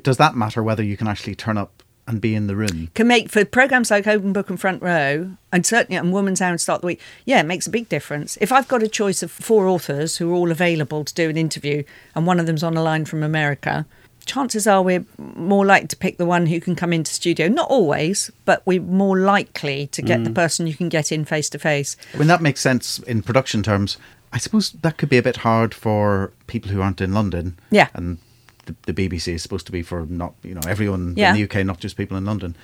[0.02, 2.90] Does that matter whether you can actually turn up and be in the room?
[2.96, 6.50] can make for programs like Open Book and Front Row, and certainly on Woman's Hour
[6.50, 7.02] and Start the Week.
[7.26, 8.40] Yeah, it makes a big difference.
[8.42, 11.38] If I've got a choice of four authors who are all available to do an
[11.38, 11.84] interview,
[12.16, 13.86] and one of them's on a line from America,
[14.26, 17.48] chances are we're more likely to pick the one who can come into studio.
[17.48, 20.36] Not always, but we're more likely to get the mm.
[20.36, 21.96] person you can get in face to face.
[22.14, 23.98] I mean, that makes sense in production terms.
[24.34, 27.58] I suppose that could be a bit hard for people who aren't in London.
[27.70, 27.88] Yeah.
[27.94, 28.18] And
[28.66, 31.30] the, the BBC is supposed to be for not, you know, everyone Yeah.
[31.34, 32.56] in the UK, not just people in London.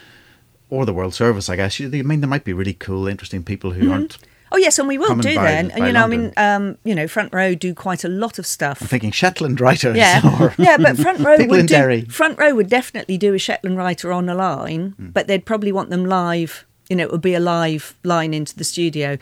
[0.69, 1.80] Or the World Service, I guess.
[1.80, 3.91] You- I mean, there might be really cool, interesting people who mm-hmm.
[3.91, 4.17] aren't.
[4.52, 5.70] Oh yes, and we will do then.
[5.70, 8.38] by And you know, I mean, um, you know, Front Row do quite a lot
[8.38, 8.82] of stuff.
[8.82, 9.96] I'm thinking Shetland writers.
[9.96, 12.06] Yeah, or yeah, but front row would do, Derry.
[12.06, 15.90] front row would definitely do a Shetland writer on a line, but they'd probably want
[15.90, 16.66] them live.
[16.90, 19.18] You know, it would be a live line into the studio.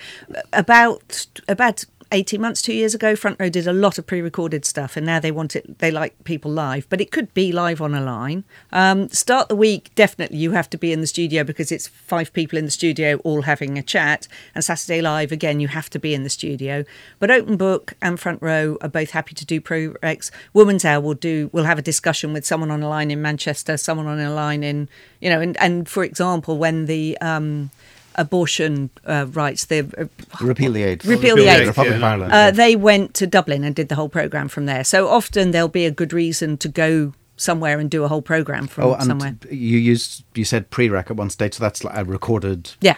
[0.52, 4.98] About about eighteen months, two years ago, front row did a lot of pre-recorded stuff,
[4.98, 5.80] and now they want it.
[5.80, 8.44] They like people live, but it could be live on a line.
[8.72, 10.38] Um, start the week definitely.
[10.38, 13.44] You have to be in the studio because it's five people in the studio all
[13.44, 14.28] having a chat.
[14.56, 16.86] And Saturday live again, you have to be in the studio.
[17.20, 20.32] But open book and front row are both happy to do pro recs.
[20.54, 21.50] Woman's Hour will do.
[21.54, 24.64] We'll have a discussion with someone on a line in Manchester, someone on a line
[24.64, 27.72] in you know, and and for example, when the um,
[28.20, 30.06] abortion uh, rights, the uh,
[30.46, 31.06] Repeal the Eighth.
[31.06, 31.68] Repeal the Eighth.
[31.68, 32.32] Republic of Ireland.
[32.34, 34.84] uh, they went to Dublin and did the whole program from there.
[34.84, 38.68] So often there'll be a good reason to go somewhere and do a whole program
[38.68, 39.36] from Oh, and somewhere.
[39.50, 42.98] you used you said pre-rec at one stage, so that's like a recorded Yeah.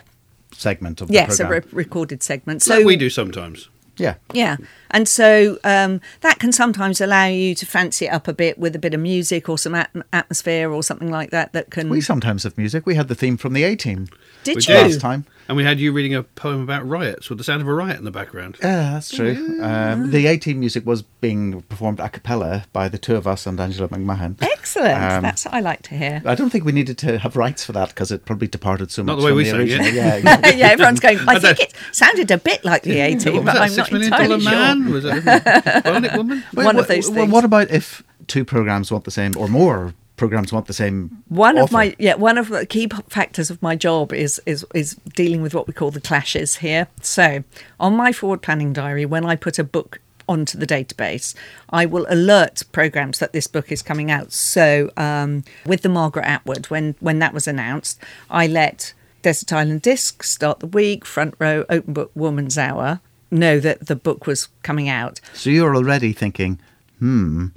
[0.51, 1.29] segment of the programme.
[1.29, 2.63] Yes, a re- recorded segment.
[2.63, 3.69] So So we do sometimes.
[3.97, 4.57] Yeah, Yeah,
[4.89, 8.75] and so um, that can sometimes allow you to fancy it up a bit with
[8.75, 11.53] a bit of music or some at- atmosphere or something like that.
[11.53, 11.89] That can.
[11.89, 12.85] we sometimes have music.
[12.85, 14.07] We had the theme from the A Team
[14.43, 14.67] did we you?
[14.67, 14.91] did.
[14.91, 15.25] last time.
[15.47, 17.97] And we had you reading a poem about riots with the sound of a riot
[17.97, 18.57] in the background.
[18.61, 19.59] Yeah, that's true.
[19.61, 23.45] Um, the A Team music was being performed a cappella by the two of us
[23.45, 24.41] and Angela McMahon.
[24.41, 24.93] Excellent.
[25.01, 26.21] Um, That's what I like to hear.
[26.25, 29.03] I don't think we needed to have rights for that because it probably departed so
[29.03, 29.93] Not much the way from we the sang it.
[30.01, 30.55] Yeah, exactly.
[30.59, 31.19] yeah, everyone's going.
[31.27, 33.61] I I think it sounded a bit like the A What team, was but that?
[33.61, 34.51] I'm Six not million entirely dollar sure.
[34.51, 34.91] man?
[34.91, 36.43] Was it Bionic woman?
[36.53, 37.31] Wait, One of those things.
[37.31, 41.23] What about if two programs want the same or more programs want the same?
[41.29, 44.93] One of my yeah, one of the key factors of my job is is is
[45.15, 46.87] dealing with what we call the clashes here.
[47.01, 47.43] So,
[47.79, 51.33] on my forward planning diary, when I put a book onto the database,
[51.71, 54.31] I will alert programs that this book is coming out.
[54.31, 59.81] So, um, with the Margaret Atwood, when when that was announced, I let Desert Island
[59.81, 64.49] Disc start the week, front row, open book, Woman's Hour know that the book was
[64.61, 65.19] coming out.
[65.33, 66.59] So you're already thinking,
[66.99, 67.47] hmm,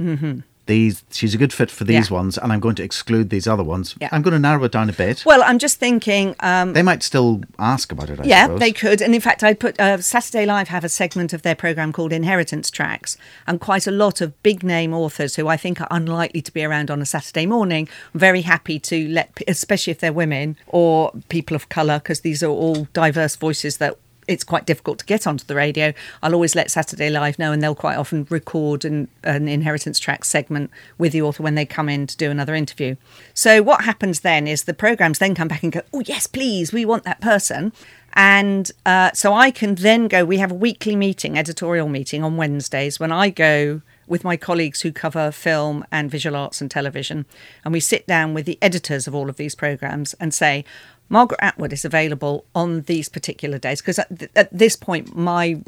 [0.67, 2.11] these she's a good fit for these.
[2.11, 2.15] Yeah.
[2.15, 3.95] ones, and I'm going to exclude these other ones.
[4.01, 4.09] Yeah.
[4.13, 5.23] I'm going to narrow it down a bit.
[5.27, 6.35] Well, I'm just thinking.
[6.41, 8.21] Um, they might still ask about it.
[8.21, 8.61] I yeah, suppose.
[8.61, 9.03] they could.
[9.03, 12.13] And in fact, I put uh, Saturday Live have a segment of their program called
[12.13, 16.43] Inheritance Tracks, and quite a lot of big name authors who I think are unlikely
[16.43, 17.89] to be around on a Saturday morning.
[18.13, 22.43] I'm very happy to let, especially if they're women or people of colour, because these
[22.43, 23.97] are all diverse voices that.
[24.27, 25.93] It's quite difficult to get onto the radio.
[26.23, 30.25] I'll always let Saturday Live know, and they'll quite often record an, an inheritance track
[30.25, 32.97] segment with the author when they come in to do another interview.
[33.35, 36.73] So, what happens then is the programs then come back and go, Oh, yes, please,
[36.73, 37.73] we want that person.
[38.15, 42.37] And uh, so I can then go, we have a weekly meeting, editorial meeting on
[42.37, 47.27] Wednesdays when I go with my colleagues who cover film and visual arts and television.
[47.65, 50.65] And we sit down with the editors of all of these programs and say,
[51.11, 55.61] Margaret Atwood is available on these particular days because at, th- at this point, my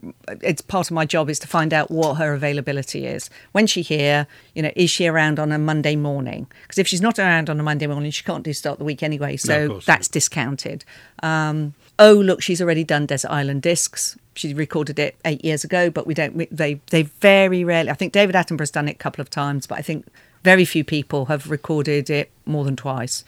[0.42, 3.28] it's part of my job is to find out what her availability is.
[3.52, 6.46] When she here, you know, is she around on a Monday morning?
[6.62, 9.02] Because if she's not around on a Monday morning, she can't do start the week
[9.02, 9.36] anyway.
[9.36, 9.84] So course.
[9.84, 10.84] that's discounted.
[11.22, 14.16] Um, oh, look, she's already done Desert Island Discs.
[14.34, 16.34] She recorded it eight years ago, but we don't.
[16.34, 17.90] we- They they very rarely.
[17.90, 20.06] I think David Attenborough's done it a couple of times, but I think
[20.44, 23.24] Very few people have recorded it more than twice.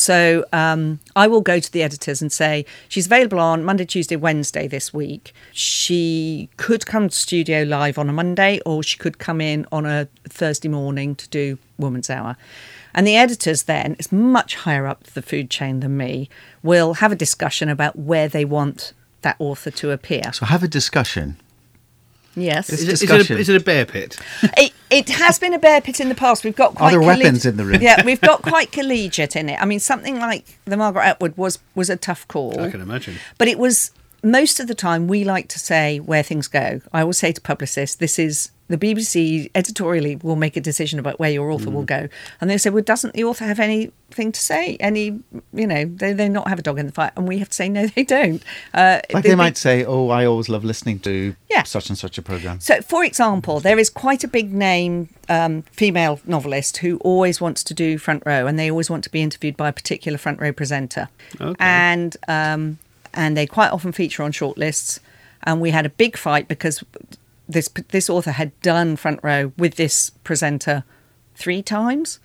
[0.00, 4.16] So um, I will go to the editors and say she's available on Monday, Tuesday,
[4.16, 5.34] Wednesday this week.
[5.52, 9.84] She could come to studio live on a Monday, or she could come in on
[9.84, 12.38] a Thursday morning to do Woman's Hour.
[12.94, 16.30] And the editors then, it's much higher up the food chain than me,
[16.62, 20.32] will have a discussion about where they want that author to appear.
[20.32, 21.36] So have a discussion.
[22.36, 22.70] Yes.
[22.70, 24.18] Is it, is, it a, is it a bear pit?
[24.56, 26.44] It, it has been a bear pit in the past.
[26.44, 27.80] We've got quite there colleg- weapons in the room?
[27.80, 29.60] Yeah, we've got quite collegiate in it.
[29.60, 32.60] I mean, something like the Margaret Atwood was was a tough call.
[32.60, 33.16] I can imagine.
[33.38, 36.80] But it was most of the time we like to say where things go.
[36.92, 41.18] I always say to publicists, this is the BBC editorially will make a decision about
[41.18, 42.08] where your author will go.
[42.40, 44.76] And they say, well, doesn't the author have anything to say?
[44.78, 45.20] Any,
[45.52, 47.12] you know, they, they not have a dog in the fight.
[47.16, 48.42] And we have to say, no, they don't.
[48.72, 51.64] Uh, Like the- they might say, "Oh, I always love listening to Yeah.
[51.64, 55.62] such and such a program." So, for example, there is quite a big name um,
[55.72, 59.20] female novelist who always wants to do front row, and they always want to be
[59.20, 61.08] interviewed by a particular front row presenter.
[61.40, 61.54] Okay.
[61.58, 62.78] And um,
[63.12, 65.00] and they quite often feature on shortlists.
[65.42, 66.84] And we had a big fight because
[67.52, 70.84] this this author had done front row with this presenter
[71.40, 72.20] three times.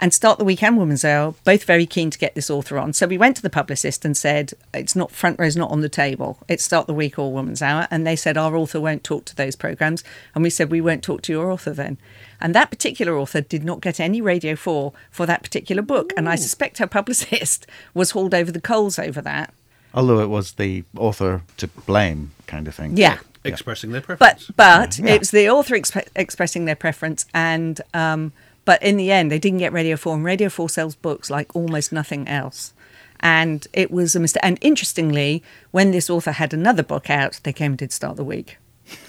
[0.00, 2.92] And start the weekend women's hour both very keen to get this author on.
[2.92, 5.88] So we went to the publicist and said it's not front row's not on the
[5.88, 6.38] table.
[6.46, 7.88] It's start the week or women's hour.
[7.90, 10.04] And they said our author won't talk to those programs.
[10.36, 11.98] And we said we won't talk to your author then.
[12.40, 16.12] And that particular author did not get any radio 4 for that particular book.
[16.16, 19.52] And i suspect her publicist was hauled over the coals over that.
[19.92, 22.96] Although it was the author to blame, kind of thing.
[22.96, 24.50] yeah Expressing their preference.
[24.56, 25.14] but Yeah.
[25.14, 28.32] it was the author exp- expressing their preference and um
[28.64, 31.54] but in the end they didn't get radio 4 and radio 4 sells books like
[31.56, 32.72] almost nothing else
[33.20, 37.52] and it was a mistake and interestingly when this author had another book out they
[37.52, 38.58] came and did start the week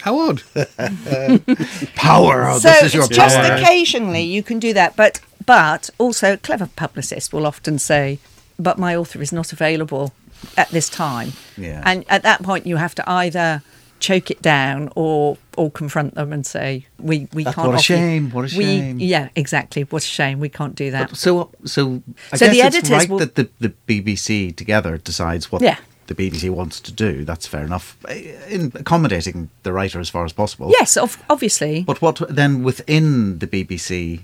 [0.02, 0.44] How odd.
[1.96, 2.50] Power.
[2.50, 3.54] Oh, so this is your it's just power.
[3.56, 8.20] occasionally you can do that but but also clever publicists will often say
[8.58, 10.14] but my author is not available
[10.58, 11.82] at this time Yeah.
[11.86, 13.62] and at that point you have to either
[14.00, 17.78] choke it down or or confront them and say we we That's can't what a
[17.80, 19.00] offer you- shame, what a we- shame.
[19.00, 22.60] yeah exactly what a shame we can't do that So, so I So guess the
[22.62, 25.78] it's editors right will- that the, the BBC together decides what Yeah.
[26.08, 27.24] the BBC wants to do.
[27.26, 27.96] That's fair enough.
[28.08, 30.72] Eh, in accommodating the writer as far as possible.
[30.80, 34.22] yes of, obviously But what then within the BBC,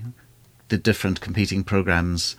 [0.70, 2.36] the different competing programs,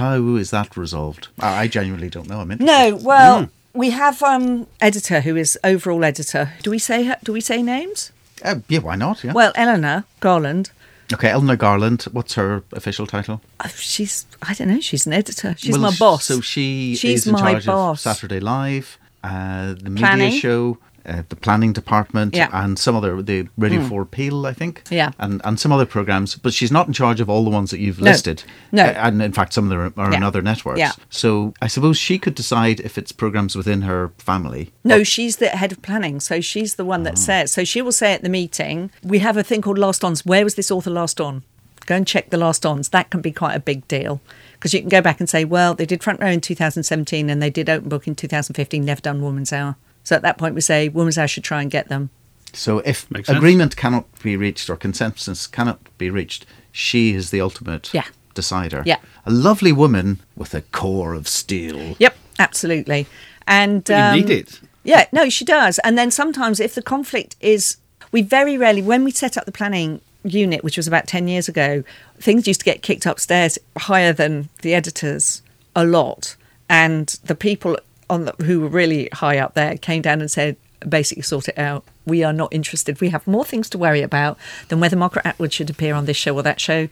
[0.00, 1.28] how is that resolved?
[1.38, 2.40] I genuinely don't know.
[2.40, 2.90] I'm interested.
[2.90, 3.50] no well hmm.
[3.76, 7.62] We have um editor who is overall editor do we say her, do we say
[7.62, 8.10] names
[8.44, 9.22] Uh, yeah, why not?
[9.24, 9.32] Yeah.
[9.32, 10.70] well eleanor garland
[11.12, 12.02] okay, Eleanor Garland.
[12.10, 13.40] What's her official title?
[13.60, 17.20] uh, she's i don't know she's an editor she's Well, my boss So she she's
[17.20, 20.26] is in my charge boss of Saturday Live, uh, the Planning.
[20.26, 22.48] media show, uh, the planning department, Yeah.
[22.52, 24.82] and some other the Radio Four Peel, I think.
[24.90, 25.10] Yeah.
[25.18, 26.34] and and some other programs.
[26.36, 28.10] But she's not in charge of all the ones that you've No.
[28.10, 28.42] listed.
[28.72, 28.84] No.
[28.84, 30.16] Uh, and in fact, some of them are, are Yeah.
[30.18, 30.78] on other networks.
[30.80, 30.92] Yeah.
[31.10, 34.72] So I suppose she could decide if it's programs within her family.
[34.84, 37.52] No, she's the head of planning, so she's the one that says.
[37.52, 40.24] So she will say at the meeting, "We have a thing called last ons.
[40.26, 41.42] Where was this author last on?
[41.86, 42.88] Go and check the last ons.
[42.88, 44.20] That can be quite a big deal
[44.54, 47.40] because you can go back and say, well, they did front row in 2017 and
[47.40, 48.84] they did open book in 2015.
[48.84, 49.76] Never done Woman's Hour.
[50.06, 52.10] So at that point, we say Woman's Hour should try and get them.
[52.52, 53.38] So if Makes sense.
[53.38, 58.04] agreement cannot be reached or consensus cannot be reached, she is the ultimate Yeah.
[58.32, 58.84] decider.
[58.86, 58.98] Yeah.
[59.26, 61.96] A lovely woman with a core of steel.
[61.98, 63.08] Yep, absolutely.
[63.48, 64.60] And But um, you need it.
[64.84, 65.80] Yeah, no, she does.
[65.80, 67.76] And then sometimes if the conflict is,
[68.12, 71.48] we very rarely, when we set up the planning unit, which was about 10 years
[71.48, 71.82] ago,
[72.20, 75.42] things used to get kicked upstairs higher than the editors
[75.74, 76.36] a lot.
[76.70, 77.76] And the people
[78.08, 81.58] on the, who were really high up there came down and said, basically sort it
[81.58, 81.84] out.
[82.06, 83.00] We are not interested.
[83.00, 84.38] We have more things to worry about
[84.68, 86.88] than whether Margaret Atwood should appear on this show or that show.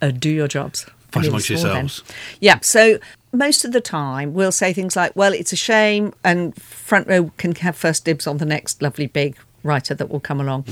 [0.00, 0.86] Uh, do your jobs.
[1.10, 1.84] Fight amongst was all them.
[1.84, 2.14] yourselves.
[2.40, 2.60] Yeah.
[2.60, 2.98] So
[3.32, 7.30] most of the time, we'll say things like, well, it's a shame, and front row
[7.36, 10.64] can have first dibs on the next lovely big writer that will come along.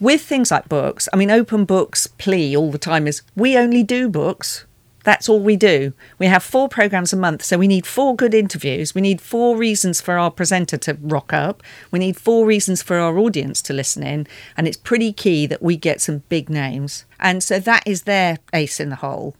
[0.00, 3.82] With things like books, I mean, Open Books' plea all the time is we only
[3.82, 4.66] do books.
[5.04, 5.92] That's all we do.
[6.18, 8.94] We have four programs a month, so we need four good interviews.
[8.94, 11.62] We need four reasons for our presenter to rock up.
[11.90, 14.26] We need four reasons for our audience to listen in.
[14.56, 17.04] And it's pretty key that we get some big names.
[17.18, 19.36] And so that is their ace in the hole.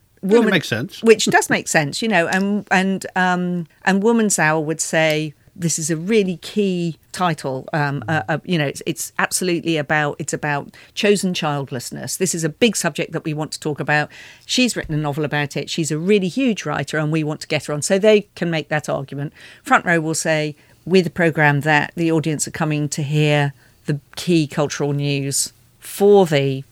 [0.48, 1.02] It makes sense.
[1.02, 5.78] Which does make sense, you know, and and um and Woman's Hour would say this
[5.78, 7.68] is a really key title.
[7.72, 12.16] Um, uh, uh, you know, it's, it's absolutely about it's about chosen childlessness.
[12.16, 14.10] This is a big subject that we want to talk about.
[14.46, 15.68] She's written a novel about it.
[15.68, 17.82] She's a really huge writer, and we want to get her on.
[17.82, 19.32] So they can make that argument.
[19.62, 23.52] Front row will say we're the program that the audience are coming to hear
[23.86, 26.64] the key cultural news for the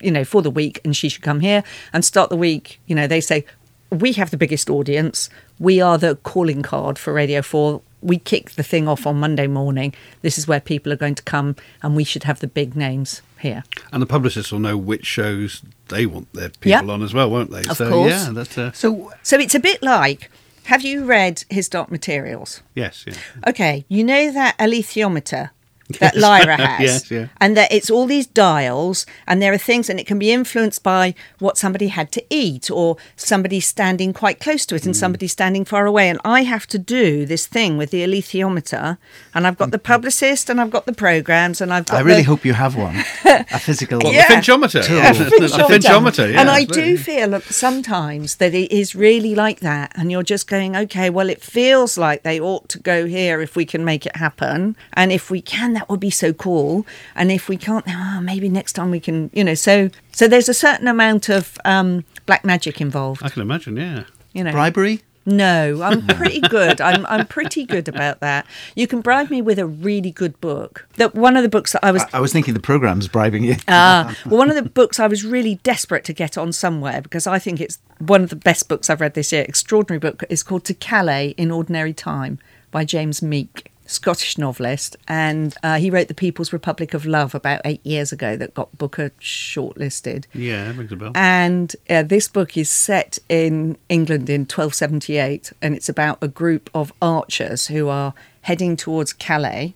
[0.00, 2.80] you know, for the week, and she should come here and start the week.
[2.86, 3.44] You know, they say
[3.90, 5.28] we have the biggest audience.
[5.58, 7.82] We are the calling card for Radio Four.
[8.02, 9.92] We kick the thing off on Monday morning.
[10.22, 13.20] This is where people are going to come, and we should have the big names
[13.40, 13.62] here.
[13.92, 16.92] And the publicists will know which shows they want their people Yeah.
[16.94, 17.64] on as well, won't they?
[17.66, 18.10] Of so course.
[18.10, 20.30] yeah, that's uh, So So it's a bit like.
[20.64, 22.62] Have you read his Dark Materials?
[22.74, 23.14] yes, yeah.
[23.46, 25.50] Okay, you know that alethiometer
[26.00, 27.26] that Lyra has, Yes, yeah.
[27.40, 30.82] and that it's all these dials, and there are things, and it can be influenced
[30.82, 34.86] by what somebody had to eat, or somebody standing quite close to it, Mm.
[34.86, 36.08] and somebody standing far away.
[36.08, 38.98] And I have to do this thing with the alethiometer,
[39.34, 41.96] and I've got the publicist, and I've got the programs, and I've got.
[41.98, 43.98] I really the, hope you have one, a physical.
[44.02, 44.28] Well, Yeah.
[44.28, 44.84] the finchometer.
[44.84, 44.96] Tool.
[44.96, 45.10] Yeah.
[45.10, 46.40] A the finchometer, yeah.
[46.40, 46.96] and I absolutely.
[46.96, 51.28] do feel sometimes that it is really like that, and you're just going, okay, well,
[51.28, 55.12] it feels like they ought to go here if we can make it happen, and
[55.12, 56.86] if we can, that would be so cool.
[57.14, 59.54] And if we can't, oh, maybe next time we can, you know.
[59.54, 64.04] So, so there's a certain amount of um, black magic involved, I can imagine, yeah.
[64.34, 64.52] you know.
[64.52, 65.00] Bribery?
[65.24, 66.80] No, I'm pretty good.
[66.80, 68.46] I'm I'm pretty good about that.
[68.74, 70.88] You can bribe me with a really good book.
[70.96, 73.44] That one of the books that I was I, I was thinking the program's bribing
[73.44, 73.56] you.
[73.68, 77.26] Ah, well, one of the books I was really desperate to get on somewhere because
[77.26, 79.44] I think it's one of the best books I've read this year.
[79.46, 82.38] Extraordinary book is called To Calais in Ordinary Time
[82.70, 87.60] by James Meek, Scottish novelist, and uh, he wrote The People's Republic of Love about
[87.64, 90.26] eight years ago that got Booker shortlisted.
[90.32, 91.10] Yeah, that rings a bell.
[91.16, 96.70] And uh, this book is set in England in 1278, and it's about a group
[96.72, 99.74] of archers who are heading towards Calais.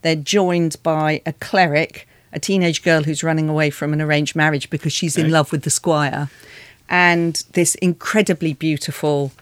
[0.00, 4.70] They're joined by a cleric, a teenage girl who's running away from an arranged marriage
[4.70, 6.30] because she's in love with the squire,
[6.88, 9.32] and this incredibly beautiful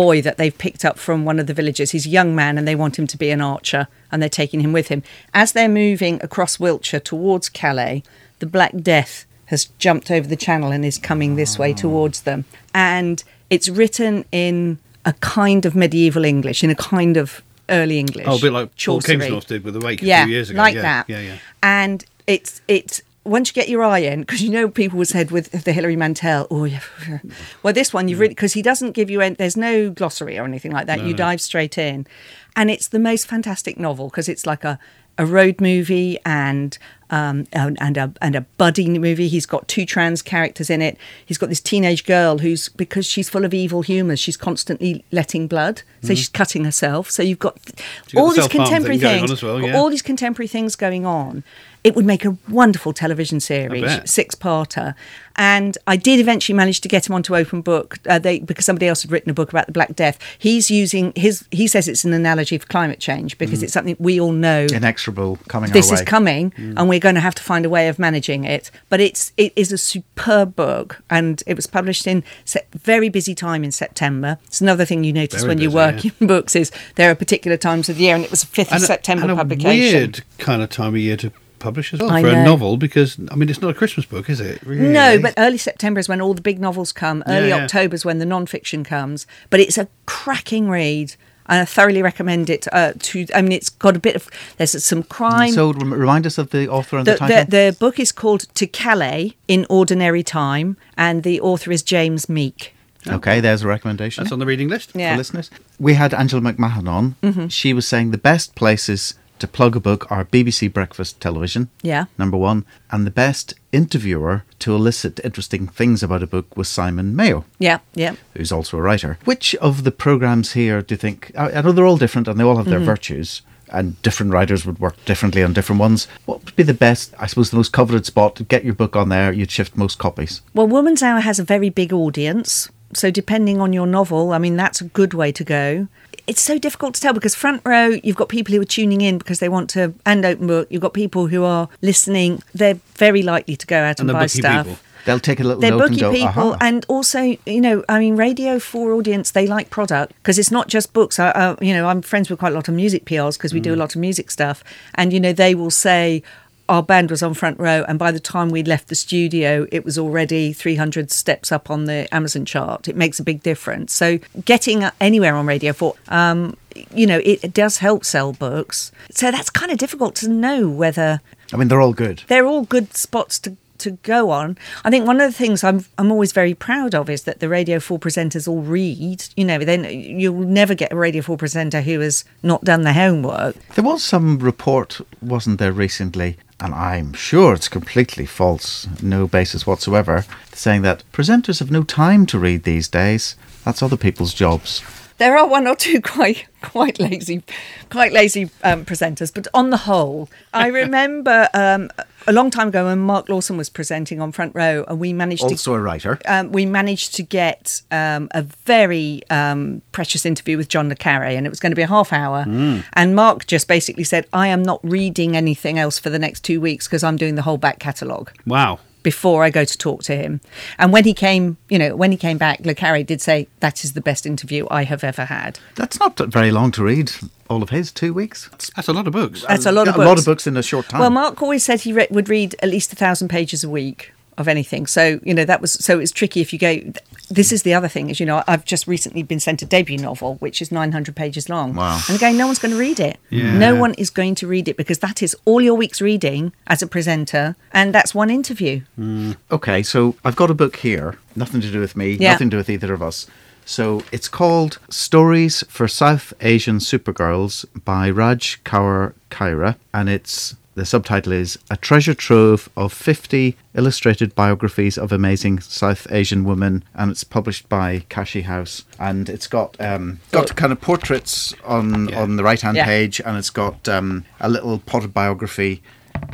[0.00, 1.90] boy that they've picked up from one of the villages.
[1.90, 4.60] He's a young man and they want him to be an archer and they're taking
[4.60, 5.02] him with him.
[5.34, 8.02] As they're moving across Wiltshire towards Calais,
[8.38, 12.46] the Black Death has jumped over the channel and is coming this way towards them.
[12.72, 18.26] And it's written in a kind of medieval English, in a kind of early English.
[18.26, 20.56] Oh, a bit like Paul Kingsnorth did with the Wake yeah, a few years ago.
[20.56, 21.10] like yeah, that.
[21.10, 21.38] Yeah, yeah.
[21.62, 25.30] And it's it's once you get your eye in, because you know people would said
[25.30, 26.80] with the Hilary Mantel, oh yeah,
[27.62, 30.44] well this one you really because he doesn't give you any, there's no glossary or
[30.44, 31.04] anything like that.
[31.04, 32.08] you dive straight in,
[32.56, 34.80] and it's the most fantastic novel because it's like a
[35.20, 36.78] a road movie and
[37.10, 39.28] um, and, and a and a buddy movie.
[39.28, 40.96] He's got two trans characters in it.
[41.26, 44.18] He's got this teenage girl who's because she's full of evil humours.
[44.18, 47.10] She's constantly letting blood, so she's cutting herself.
[47.10, 49.76] So you've got you've got all the these contemporary thing things, well, yeah.
[49.76, 51.44] all these contemporary things going on.
[51.82, 54.94] It would make a wonderful television series, six-parter.
[55.36, 57.98] And I did eventually manage to get him onto Open Book.
[58.06, 60.18] Uh, they because somebody else had written a book about the Black Death.
[60.38, 61.46] He's using his.
[61.50, 65.38] He says it's an analogy for climate change because it's something we all know Inexorable
[65.48, 68.44] coming this is coming and we're going to have to find a way of managing
[68.44, 73.08] it but it's it is a superb book and it was published in se- very
[73.08, 76.10] busy time in september it's another thing you notice Very when you work yeah.
[76.20, 78.76] in books is there are particular times of the year and it was a 5th
[78.76, 82.00] of a- september and a publication weird kind of time of year to publish as
[82.00, 82.40] well I for know.
[82.40, 84.60] a novel because I mean it's not a Christmas book, is it?
[84.62, 84.88] Really?
[84.88, 87.22] No, but early September is when all the big novels come.
[87.28, 87.64] Early Yeah, yeah.
[87.64, 89.26] October is when the non-fiction comes.
[89.50, 91.14] But it's a cracking read.
[91.46, 93.26] and I thoroughly recommend it uh, to.
[93.34, 95.52] I mean, it's got a bit of there's some crime.
[95.52, 97.44] So remind us of the author and the, the, title.
[97.44, 102.28] the, the book is called To Calais in Ordinary Time, and the author is James
[102.28, 102.74] Meek.
[103.08, 104.22] okay, there's a recommendation.
[104.24, 104.92] that's on the reading list.
[104.94, 105.00] Yeah.
[105.00, 105.14] Mm-hmm.
[105.14, 105.50] for listeners.
[105.78, 107.48] We had Angela McMahon on.
[107.48, 112.04] She was saying the best places to plug a book are BBC Breakfast Television, Yeah.
[112.18, 117.16] number one, and the best interviewer to elicit interesting things about a book was Simon
[117.16, 118.14] Mayo, Yeah, yeah.
[118.34, 119.18] who's also a writer.
[119.24, 121.32] Which of the programs here do you think?
[121.36, 122.70] I, I know they're all different and they all have Mm-hmm.
[122.84, 123.42] their virtues.
[123.72, 126.08] And different writers would work differently on different ones.
[126.26, 128.96] What would be the best, I suppose, the most coveted spot to get your book
[128.96, 129.32] on there?
[129.32, 130.42] You'd shift most copies.
[130.54, 132.68] Well, Woman's Hour has a very big audience.
[132.92, 135.88] So, depending on your novel, I mean, that's a good way to go.
[136.26, 139.18] It's so difficult to tell because front row, you've got people who are tuning in
[139.18, 142.42] because they want to, and open book, you've got people who are listening.
[142.54, 144.66] They're very likely to go out and, And buy stuff.
[144.66, 144.78] people.
[145.06, 148.16] They'll take a little They're note and go, people, and also, you know, I mean,
[148.16, 151.18] Radio Four audience they like product because it's not just books.
[151.18, 153.60] I, I, you know, I'm friends with quite a lot of music PRs because we
[153.60, 153.78] do a Mm.
[153.78, 154.62] lot of music stuff,
[154.96, 156.22] and you know, they will say
[156.70, 159.84] our band was on front row, and by the time we left the studio, it
[159.84, 162.86] was already 300 steps up on the Amazon chart.
[162.86, 163.92] It makes a big difference.
[163.92, 166.56] So, getting anywhere on Radio Four, um,
[166.94, 168.92] you know, it, it does help sell books.
[169.10, 171.20] So that's kind of difficult to know whether
[171.52, 172.22] I mean, they're all good.
[172.28, 174.58] they're all good spots to to go on.
[174.84, 177.48] I think one of the things I'm I'm always very proud of is that the
[177.48, 179.24] Radio 4 presenters all read.
[179.36, 182.92] You know, then you'll never get a Radio 4 presenter who has not done the
[182.92, 183.56] homework.
[183.74, 189.66] There was some report, wasn't there, recently and I'm sure it's completely false, no basis
[189.66, 193.36] whatsoever, saying that presenters have no time to read these days.
[193.64, 194.82] That's other people's jobs.
[195.20, 197.42] There are one or two quite quite lazy,
[197.90, 201.90] quite lazy um, presenters, but on the whole, I remember um,
[202.26, 205.42] a long time ago when Mark Lawson was presenting on Front Row, and we managed
[205.42, 206.18] to Also a writer.
[206.26, 211.24] um, we managed to get um, a very um, precious interview with John Le Carre,
[211.36, 212.46] and it was going to be a half hour.
[212.94, 216.62] And Mark just basically said, "I am not reading anything else for the next two
[216.62, 218.78] weeks because I'm doing the whole back catalogue." Wow.
[219.02, 220.40] Before I go to talk to him,
[220.78, 223.84] and when he came, you know, when he came back, Le Carre did say that
[223.84, 225.58] is the best interview I have ever had.
[225.76, 227.12] That's not very long to read
[227.48, 228.48] all of his, two weeks.
[228.76, 229.44] That's a lot of books.
[229.46, 230.04] That's a lot of books.
[230.04, 230.20] a lot books.
[230.20, 231.00] of books in a short time.
[231.00, 234.12] Well, Mark always said he re- would read at least a thousand pages a week
[234.40, 234.86] of anything.
[234.86, 236.80] So you know that was so it's tricky if you go.
[237.28, 239.98] This is the other thing is you know I've just recently been sent a debut
[239.98, 241.74] novel which is 900 pages long.
[241.74, 242.00] Wow.
[242.08, 243.18] And again, no one's going to read it.
[243.30, 243.56] Yeah.
[243.56, 246.82] No one is going to read it because that is all your week's reading as
[246.82, 248.80] a presenter, and that's one interview.
[248.98, 249.36] Mm.
[249.52, 252.32] Okay, so I've got a book here, nothing to do with me, Yeah.
[252.32, 253.26] nothing to do with either of us.
[253.64, 260.86] So it's called Stories for South Asian Supergirls by Raj Kaur Khaira, and it's the
[260.86, 267.10] subtitle is A Treasure Trove of 50 Illustrated Biographies of Amazing South Asian Women, and
[267.10, 268.84] it's published by Kashi House.
[268.98, 272.22] And it's got um, got kind of portraits on Yeah.
[272.22, 272.86] on the right hand Yeah.
[272.86, 275.82] page, and it's got um, a little potted biography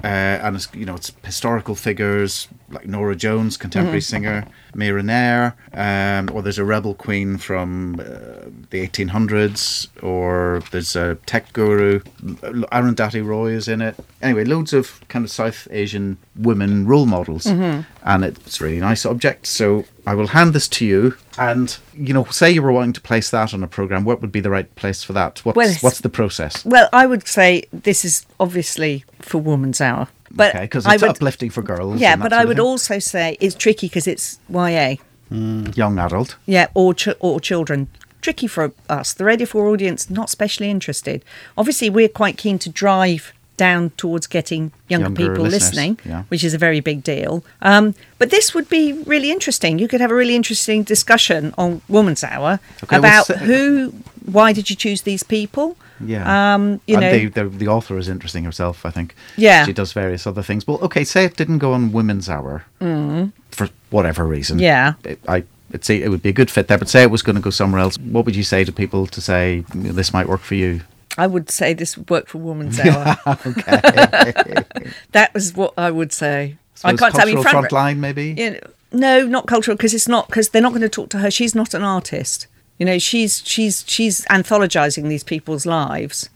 [0.05, 5.57] uh, and it's you know it's historical figures like Norah Jones, contemporary singer, Mira Nair,
[5.73, 12.01] um, or there's a rebel queen from uh, the 1800s, or there's a tech guru,
[12.21, 13.97] Arundhati Roy is in it.
[14.23, 19.07] Anyway, loads of kind of South Asian women role models, and it's a really nice
[19.07, 19.47] object.
[19.47, 23.01] So I will hand this to you, and you know, say you were wanting to
[23.01, 25.45] place that on a program, what would be the right place for that?
[25.45, 26.64] What's Well, what's the process?
[26.64, 31.03] Well, I would say this is obviously for Woman's Hour, but okay, because I it's
[31.03, 32.01] would, uplifting for girls.
[32.01, 34.97] Yeah, but I would also say it's tricky because it's YA.
[35.31, 36.37] young adult.
[36.47, 37.89] Yeah, or ch- or children.
[38.22, 39.12] Tricky for us.
[39.12, 41.24] The Radio 4 audience not specially interested.
[41.57, 46.24] Obviously, we're quite keen to drive down towards getting younger, Younger people listeners, listening, yeah.
[46.29, 47.43] which is a very big deal.
[47.62, 49.79] Um, but this would be really interesting.
[49.79, 54.53] You could have a really interesting discussion on Woman's Hour Okay, well, about who, why
[54.53, 55.77] did you choose these people?
[56.01, 56.55] Yeah.
[56.55, 58.84] Um, you and know, the, the the author is interesting herself.
[58.84, 59.14] I think.
[59.36, 59.64] Yeah.
[59.64, 60.66] She does various other things.
[60.66, 61.05] Well, okay.
[61.05, 64.59] Say it didn't go on Women's Hour for whatever reason.
[64.59, 64.62] Mm.
[64.62, 64.94] Yeah.
[65.05, 65.36] It, I.
[65.36, 67.51] I'd it would be a good fit there, but say it was going to go
[67.51, 67.99] somewhere else.
[67.99, 70.82] What would you say to people to say this might work for you?
[71.18, 73.16] I would say this would work for Woman's Hour.
[73.26, 74.62] Okay.
[75.12, 76.59] That was what I would say.
[76.84, 78.34] I Suppose can't tell you front, front line, maybe.
[78.36, 78.61] you know,
[78.92, 81.30] no, not cultural because it's not because they're not going to talk to her.
[81.30, 82.47] She's not an artist.
[82.79, 86.29] You know, she's she's she's anthologizing these people's lives.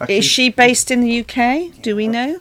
[0.00, 1.82] Actually, Is she based in the UK?
[1.82, 2.38] Do we know?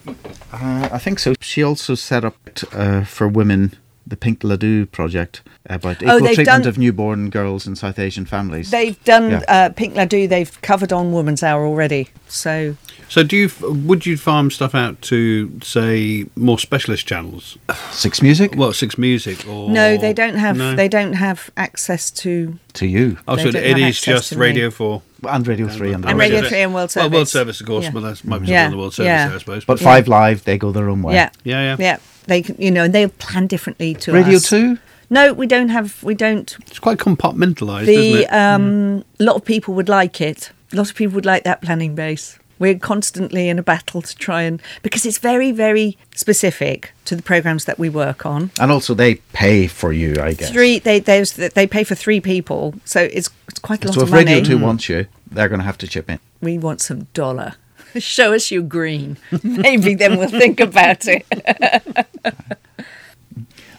[0.53, 1.33] Uh, I think so.
[1.41, 2.35] She also set up
[2.73, 3.75] uh, for women
[4.07, 8.25] the Pink Ladoo project about Oh, equal treatment done- of newborn girls in South Asian
[8.25, 8.71] families.
[8.71, 9.41] They've done Yeah.
[9.47, 10.27] uh, Pink Ladoo.
[10.27, 12.07] They've covered on Woman's Hour already.
[12.27, 12.75] So
[13.09, 17.57] So, do you would you farm stuff out to say more specialist channels?
[17.91, 20.75] Six Music Well, Six Music or no, they don't have No?
[20.75, 24.35] they don't have access to to you Oh, so don't it have is just to
[24.35, 24.41] me.
[24.45, 27.09] Radio Four and Radio Three and, And rest Radio 3 and World Service.
[27.09, 27.57] Well, World Service.
[27.57, 27.91] Service, of course, Yeah.
[27.91, 28.65] but that's might be Yeah.
[28.65, 29.35] on the World Service, Yeah.
[29.35, 29.65] I suppose.
[29.65, 31.15] But Five Live, they go their own way.
[31.15, 31.75] yeah Yeah, yeah.
[31.79, 31.97] yeah.
[32.27, 34.47] They can, you know they plan differently to Radio us.
[34.49, 34.77] Two.
[35.09, 38.33] No, we don't have we don't it's quite compartmentalised, the isn't it?
[38.33, 41.61] um a lot of people would like it a lot of people would like that
[41.61, 46.91] planning base we're constantly in a battle to try and because it's very very specific
[47.05, 48.51] to the programs that we work on.
[48.59, 50.51] And also, they pay for you, I guess.
[50.51, 54.01] three they there's they pay for three people so it's it's quite a lot So
[54.01, 54.25] of if money.
[54.35, 54.61] Radio 2 mm.
[54.61, 56.19] wants you, they're going to have to chip in.
[56.41, 57.55] we want some dollar.
[57.97, 59.17] Show us your green.
[59.43, 61.25] Maybe then we'll think about it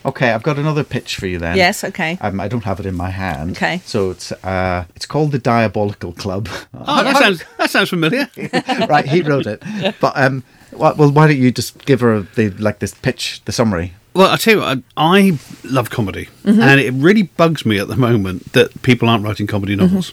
[0.05, 1.57] Okay, I've got another pitch for you then.
[1.57, 3.53] yes okay Um, I don't have it in my hand.
[3.57, 3.81] Okay.
[3.85, 6.49] So it's uh, it's called the Diabolical Club.
[6.75, 8.29] oh, that sounds that sounds familiar.
[8.89, 9.63] right, he wrote it.
[10.01, 10.43] But um,
[10.73, 13.93] well, well, why don't you just give her the like this pitch, the summary?
[14.13, 16.61] Well, I tell you, what, I, I love comedy, Mm-hmm.
[16.61, 20.13] and it really bugs me at the moment that people aren't writing comedy novels,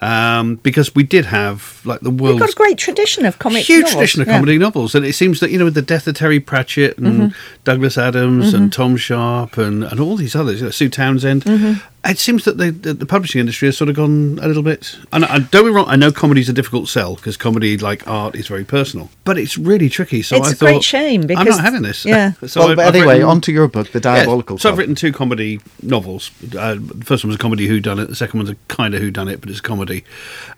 [0.00, 2.34] um, because we did have like the world.
[2.34, 3.92] we've got a great tradition of comic huge novels.
[3.94, 4.34] tradition of Yeah.
[4.34, 7.14] comedy novels, and it seems that you know with the death of Terry Pratchett and
[7.14, 7.38] Mm-hmm.
[7.64, 11.44] Douglas Adams and Tom Sharpe and, and all these others, you know, Sue Townsend.
[11.44, 11.80] Mm-hmm.
[12.06, 14.96] It seems that the, the, the publishing industry has sort of gone a little bit.
[15.12, 18.34] And I, don't be wrong, I know comedy's a difficult sell because comedy, like art,
[18.36, 20.20] is very personal, but it's really tricky.
[20.20, 22.04] So It's I a thought great shame because I'm not having this.
[22.04, 22.32] yeah.
[22.46, 24.70] so well, I've- but I've anyway, written- on to your book, the yeah, Diabolical so
[24.70, 26.30] I've written two comedy novels.
[26.56, 28.06] Uh, the first one was a comedy who done it.
[28.08, 30.04] The second one's a kind of who done it, but it's a comedy.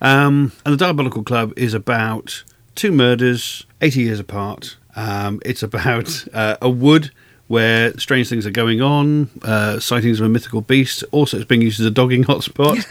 [0.01, 2.43] Um, and the Diabolical Club is about
[2.75, 7.11] two murders, eighty years apart, Um, it's about uh, a wood
[7.49, 11.05] where strange things are going on, uh, sightings of a mythical beast.
[11.13, 12.83] Also, it's being used as a dogging hotspot.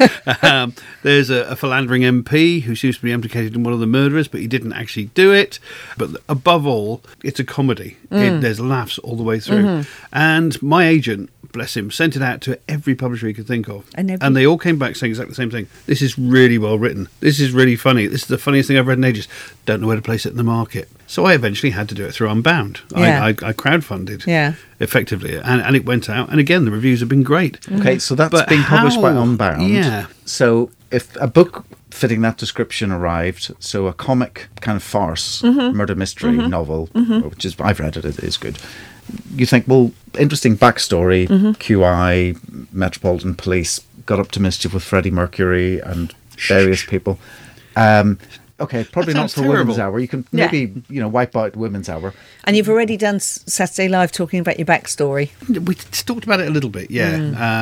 [0.44, 3.86] um, there's a, a philandering MP who seems to be implicated in one of the
[3.88, 5.60] murderers, but he didn't actually do it.
[5.98, 7.98] But above all, it's a comedy.
[8.12, 9.84] It, there's laughs all the way through.
[10.14, 13.86] And my agent, bless him, sent it out to every publisher he could think of.
[13.96, 15.68] And every- they all came back saying exactly the same thing.
[15.86, 17.10] This is really well written.
[17.20, 18.08] This is really funny.
[18.08, 19.28] This is the funniest thing I've read in ages.
[19.66, 20.88] Don't know where to place it in the market.
[21.08, 22.82] So I eventually had to do it through Unbound.
[22.96, 23.24] Yeah.
[23.24, 24.54] I, I, I crowdfunded Yeah.
[24.80, 26.30] effectively, and, and it went out.
[26.30, 27.60] And again, the reviews have been great.
[27.72, 29.70] Okay, so that's But being published by Unbound.
[29.70, 30.08] Yeah.
[30.26, 35.78] So if a book fitting that description arrived, so a comic kind of farce, Mm-hmm.
[35.78, 38.58] murder mystery novel, which is I've read it, it is good.
[39.36, 41.28] You think, well, interesting backstory.
[41.28, 41.52] Mm-hmm.
[41.52, 46.14] QI, Metropolitan Police got up to mischief with Freddie Mercury and
[46.48, 47.20] various people.
[47.76, 48.18] Um,
[48.60, 49.80] okay, probably not for sounds Women's.
[49.80, 50.00] Hour.
[50.00, 50.46] You can Yeah.
[50.46, 52.14] maybe you know wipe out Women's Hour.
[52.46, 55.30] And you've already done Saturday Live talking about your backstory.
[55.50, 57.16] We talked about it a little bit, yeah.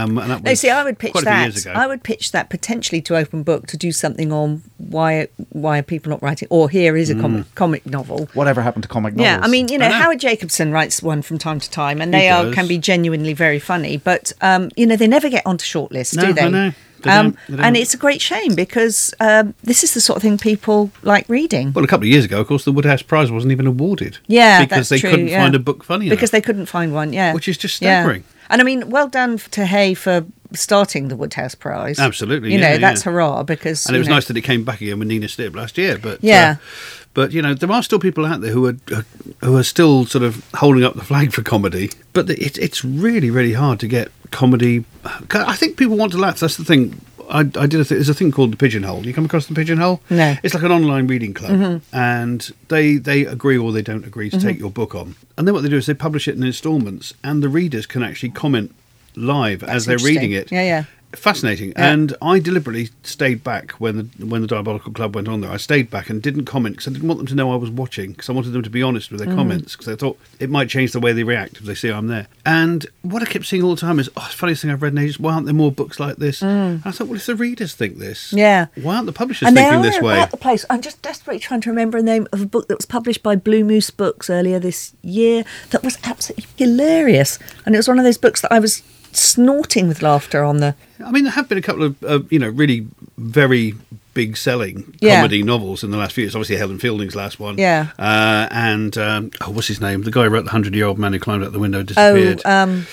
[0.03, 0.45] Um, and that Mm.
[0.45, 1.41] No, see, I would pitch quite a few that.
[1.43, 1.73] years ago.
[1.75, 5.83] I would pitch that potentially to Open Book to do something on why why are
[5.83, 7.21] people not writing, or here is a Mm.
[7.21, 8.29] comic comic novel.
[8.33, 9.25] Whatever happened to comic novels?
[9.25, 9.95] Yeah, I mean, you know, know.
[9.95, 13.33] Howard Jacobson writes one from time to time, and He they are can be genuinely
[13.33, 13.97] very funny.
[13.97, 16.73] But um, you know, they never get onto shortlists, No, do they?
[17.05, 17.33] I know.
[17.49, 20.37] They um, and it's a great shame because um, this is the sort of thing
[20.37, 21.73] people like reading.
[21.73, 24.17] well, a couple of years ago, of course, the Wodehouse Prize wasn't even awarded.
[24.27, 25.41] Yeah, because they true, couldn't yeah.
[25.41, 26.31] find a book funny because enough.
[26.31, 27.13] they couldn't find one.
[27.13, 28.01] Yeah, Which is just Yeah.
[28.01, 28.23] staggering.
[28.49, 31.97] And I mean, well done to Hay for starting the Wodehouse Prize.
[31.99, 33.11] Absolutely, you know yeah, that's yeah.
[33.11, 35.55] hurrah because and it was know, nice that it came back again with Nina Stibbe
[35.55, 35.97] last year.
[35.97, 36.57] But Yeah.
[36.59, 39.03] uh, but you know there are still people out there who are uh,
[39.41, 41.89] who are still sort of holding up the flag for comedy.
[42.13, 44.85] But it, it's really really hard to get comedy.
[45.31, 46.39] I think people want to laugh.
[46.39, 46.99] That's the thing.
[47.29, 49.05] I, I did a th- there's a thing called the Pigeonhole.
[49.05, 50.01] You come across the Pigeonhole?
[50.09, 50.17] No.
[50.17, 50.45] Mm-hmm.
[50.45, 54.39] It's like an online reading club, and they they agree or they don't agree to
[54.39, 55.15] take your book on.
[55.37, 58.03] And then what they do is they publish it in instalments, and the readers can
[58.03, 58.75] actually comment
[59.15, 60.51] live as they're reading it.
[60.51, 60.83] Yeah, yeah.
[61.15, 61.91] Fascinating, Yeah.
[61.91, 65.51] and I deliberately stayed back when the when the Diabolical Club went on there.
[65.51, 67.69] I stayed back and didn't comment because I didn't want them to know I was
[67.69, 69.35] watching because I wanted them to be honest with their Mm.
[69.35, 72.07] comments because I thought it might change the way they react if they see I'm
[72.07, 72.27] there.
[72.45, 74.81] And what I kept seeing all the time is, oh, it's the funniest thing I've
[74.81, 75.19] read in ages.
[75.19, 76.41] Why aren't there more books like this?
[76.41, 78.37] And I thought, well, if the readers think this, Mm.
[78.37, 78.65] Yeah.
[78.81, 80.13] why aren't the publishers and thinking this way?
[80.15, 80.65] about the place.
[80.69, 83.35] I'm just desperately trying to remember the name of a book that was published by
[83.35, 88.05] Blue Moose Books earlier this year that was absolutely hilarious, and it was one of
[88.05, 88.81] those books that I was
[89.15, 90.75] snorting with laughter on the.
[91.03, 92.87] I mean, there have been a couple of uh, you know really
[93.17, 93.73] very
[94.13, 95.15] big selling Yeah.
[95.17, 96.35] comedy novels in the last few years.
[96.35, 97.57] Obviously, Helen Fielding's last one.
[97.57, 97.87] Yeah.
[97.97, 100.03] Uh, and um, oh, what's his name?
[100.03, 101.83] The guy who wrote the Hundred Year Old Man who climbed out the window Oh,
[101.83, 102.45] disappeared.
[102.45, 102.85] um,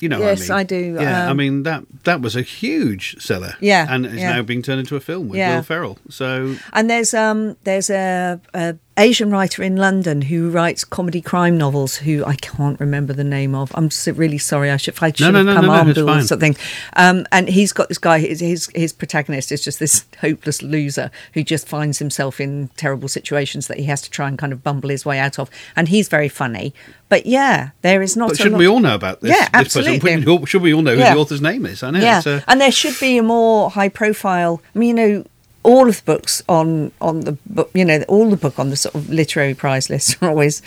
[0.00, 0.58] you know, yes, I, mean.
[0.58, 3.54] I do, Yeah, I um, mean that that was a huge seller.
[3.60, 4.34] Yeah, and it's yeah.
[4.36, 5.56] now being turned into a film with Yeah.
[5.56, 5.98] Will Ferrell.
[6.10, 11.58] So and there's um there's a, a Asian writer in London who writes comedy crime
[11.58, 11.96] novels.
[11.96, 13.70] Who I can't remember the name of.
[13.74, 14.70] I'm really sorry.
[14.70, 16.56] I should I should No, no, have no, come no, no, armed or something.
[16.94, 18.20] Um, and he's got this guy.
[18.20, 23.08] His, his his protagonist is just this hopeless loser who just finds himself in terrible
[23.08, 25.50] situations that he has to try and kind of bumble his way out of.
[25.74, 26.74] And he's very funny.
[27.08, 28.30] But yeah, there is not.
[28.30, 29.30] but shouldn't lot- we all know about this?
[29.30, 29.94] Yeah, this person?
[29.94, 30.46] absolutely.
[30.46, 31.82] Should we all know who the author's name is?
[31.82, 32.00] I know.
[32.00, 34.60] Yeah, uh, and there should be a more high profile.
[34.74, 35.24] I mean, you know,
[35.62, 38.76] all of the books on on the book, you know, all the book on the
[38.76, 40.62] sort of literary prize lists are always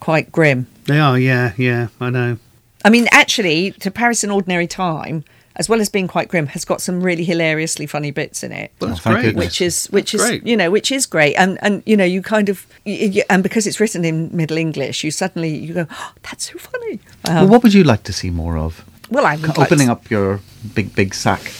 [0.00, 0.66] quite grim.
[0.86, 1.18] they are.
[1.18, 1.88] Yeah, yeah.
[2.00, 2.38] I know.
[2.84, 5.24] I mean, actually, to Paris in Ordinary Time,
[5.56, 8.72] as well as being quite grim, has got some really hilariously funny bits in it.
[8.80, 9.36] Well, Oh, great.
[9.36, 10.46] Which is which That's is great.
[10.46, 13.42] you know which is great and and you know you kind of y y and
[13.42, 17.44] because it's written in Middle English you suddenly you go oh, that's so funny well,
[17.44, 18.84] um, what would you like to see more of?
[19.10, 20.40] well I would like to Opening up your
[20.74, 21.52] big big sack.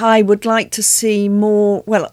[0.00, 1.82] I would like to see more.
[1.86, 2.08] Well,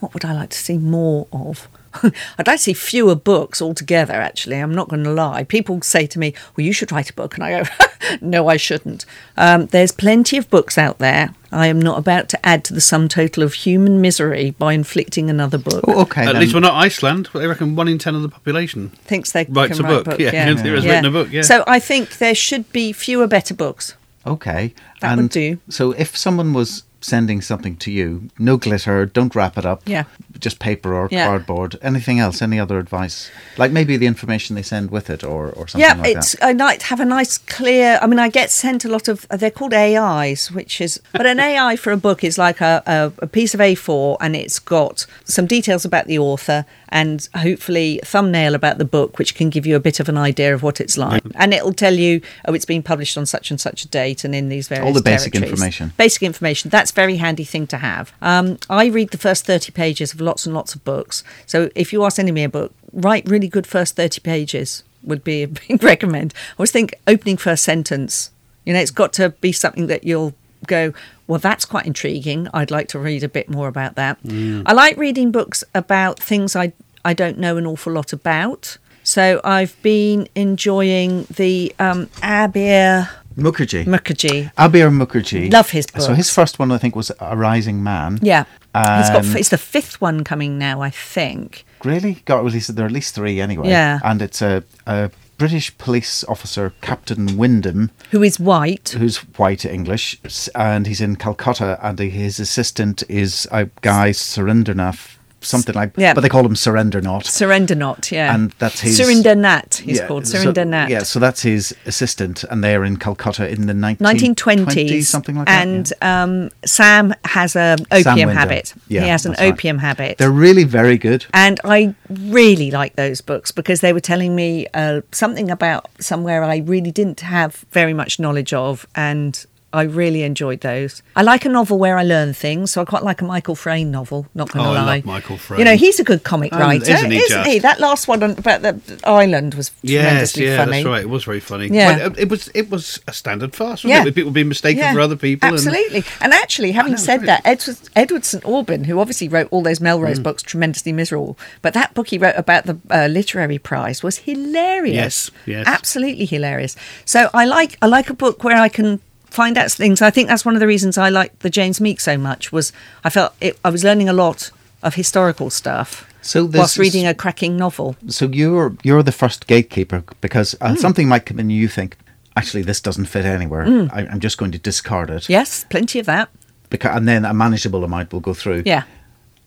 [0.00, 1.68] what would I like to see more of?
[2.02, 4.56] I'd like to see fewer books altogether, actually.
[4.56, 5.44] I'm not going to lie.
[5.44, 7.34] People say to me, Well, you should write a book.
[7.34, 7.70] And I go,
[8.20, 9.04] No, I shouldn't.
[9.36, 11.34] Um, there's plenty of books out there.
[11.50, 15.30] I am not about to add to the sum total of human misery by inflicting
[15.30, 15.84] another book.
[15.88, 16.26] Oh, okay.
[16.26, 16.42] At then.
[16.42, 17.30] least we're not Iceland.
[17.32, 18.90] They reckon one in ten of the population.
[18.90, 20.20] Thinks they Writes can a write book, book.
[20.20, 20.52] yeah, yeah.
[20.62, 21.42] there has written a book, yeah.
[21.42, 23.94] So I think there should be fewer better books.
[24.26, 24.74] Okay.
[25.00, 25.58] That would and do.
[25.70, 29.82] So if someone was sending something to you, no glitter, don't wrap it up.
[29.86, 30.04] Yeah.
[30.38, 31.26] Just paper or Yeah.
[31.26, 31.76] cardboard.
[31.82, 32.42] Anything else?
[32.42, 33.30] Any other advice?
[33.56, 36.44] Like maybe the information they send with it or, or something yeah, like it's that.
[36.44, 37.98] I like have a nice clear.
[38.02, 39.26] I mean, I get sent a lot of.
[39.30, 41.00] They're called AIs, which is.
[41.12, 44.34] But an AI for a book is like a, a, a piece of A4, and
[44.36, 49.50] it's got some details about the author and hopefully thumbnail about the book, which can
[49.50, 51.22] give you a bit of an idea of what it's like.
[51.34, 54.34] And it'll tell you, oh, it's been published on such and such a date, and
[54.34, 55.52] in these various All the basic territories.
[55.52, 55.92] information.
[55.98, 56.70] Basic information.
[56.70, 58.12] That's a very handy thing to have.
[58.20, 61.24] Um, I read the first thirty pages of lots and lots of books.
[61.46, 65.24] So if you are sending me a book, write really good first thirty pages would
[65.24, 66.34] be a big recommend.
[66.36, 68.30] I always think opening first sentence.
[68.64, 70.34] You know, it's got to be something that you'll
[70.66, 70.92] go,
[71.26, 72.48] well, that's quite intriguing.
[72.52, 74.18] I'd like to read a bit more about that.
[74.66, 76.72] I like reading books about things I
[77.04, 78.76] I don't know an awful lot about.
[79.02, 83.08] So I've been enjoying the um, Abir
[83.38, 83.84] Mukherjee.
[83.86, 84.52] Mukherjee.
[84.56, 85.52] Abir Mukherjee.
[85.52, 88.18] Love his So his first one, I think, was A Rising Man.
[88.22, 91.64] Yeah, he's got Um, it's the fifth one coming now, I think.
[91.84, 92.14] Really?
[92.24, 92.74] Got released.
[92.74, 93.68] There are at least three anyway.
[93.68, 94.00] Yeah.
[94.02, 98.96] And it's a, a British police officer, Captain Wyndham, Who is white?
[98.98, 100.18] who's white English,
[100.56, 105.92] and he's in Calcutta, and his assistant is a guy Surendranath, something like.
[105.96, 106.14] Yeah.
[106.14, 108.34] But they call him surrender not Surrender Not, yeah.
[108.34, 110.26] And that's his- Surinder Nat, he's Yeah, called.
[110.26, 110.88] so- Nat.
[110.90, 115.04] Yeah, so that's his assistant, and they're in Calcutta in the 19, 1920s.
[115.04, 115.66] something like that.
[115.66, 116.22] and yeah.
[116.22, 118.74] um, Sam has an opium habit.
[118.88, 119.52] Yeah, he has an that's right.
[119.52, 120.18] opium habit.
[120.18, 121.26] They're really very good.
[121.32, 126.42] and I really like those books because they were telling me uh, something about somewhere
[126.44, 131.02] I really didn't have very much knowledge of, and I really enjoyed those.
[131.14, 133.88] I like a novel where I learn things, so I quite like a Michael Frayn
[133.88, 134.26] novel.
[134.34, 135.58] Not going to Oh, I lie, love Michael Frayn.
[135.58, 137.58] You know, he's a good comic Oh, writer, isn't he isn't he?
[137.58, 140.02] That last one about the island was Yes,
[140.32, 140.70] tremendously yeah, funny.
[140.72, 141.02] that's right.
[141.02, 141.68] It was very funny.
[141.68, 141.98] Yeah.
[141.98, 144.04] Well, it was it was a standard farce, Yeah.
[144.06, 144.14] it?
[144.14, 145.50] People being mistaken Yeah, for other people.
[145.50, 146.02] Absolutely.
[146.22, 148.44] And, actually, having know, said that, Edward, Edward St.
[148.44, 149.82] Aubyn, who obviously wrote all those Mm.
[149.82, 154.18] Melrose books, tremendously miserable, but that book he wrote about the uh, literary prize was
[154.18, 154.94] hilarious.
[154.94, 155.66] Yes, yes.
[155.66, 156.74] Absolutely hilarious.
[157.04, 159.00] So I like I like a book where I can
[159.30, 160.02] find out things.
[160.02, 162.72] I think that's one of the reasons I liked the James Meek so much was
[163.04, 164.50] I felt it, I was learning a lot
[164.82, 167.96] of historical stuff So this whilst is- reading a cracking novel.
[168.08, 170.76] So you're you're the first gatekeeper because uh, Hmm.
[170.76, 171.96] something might come in and you think,
[172.36, 173.64] actually, this doesn't fit anywhere.
[173.92, 175.28] I, I'm just going to discard it.
[175.28, 176.28] Yes, plenty of that.
[176.70, 178.62] Because, and then a manageable amount will go through.
[178.66, 178.82] Yeah.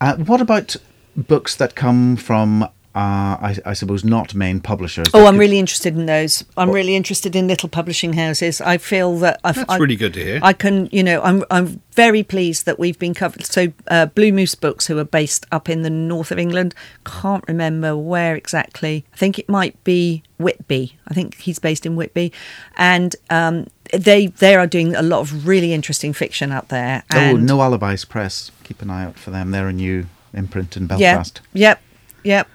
[0.02, 0.76] Uh, what about
[1.16, 5.08] books that come from, uh, I, I suppose, not main publishers?
[5.14, 6.44] Oh, I'm could- really interested in those.
[6.58, 8.60] I'm really interested in little publishing houses.
[8.62, 10.40] I feel that I've, That's I, really good to hear.
[10.44, 13.46] I can, you know, I'm I'm very pleased that we've been covered.
[13.46, 16.76] So, uh, Blue Moose Books, who are based up in the north of England,
[17.06, 19.06] can't remember where exactly.
[19.14, 20.98] I think it might be Whitby.
[21.08, 22.34] I think he's based in Whitby,
[22.78, 27.04] and um, they they are doing a lot of really interesting fiction out there.
[27.14, 28.52] Oh, No Alibis Press.
[28.64, 29.52] Keep an eye out for them.
[29.52, 31.42] They're a new imprint in Belfast.
[31.54, 31.82] yep, yep,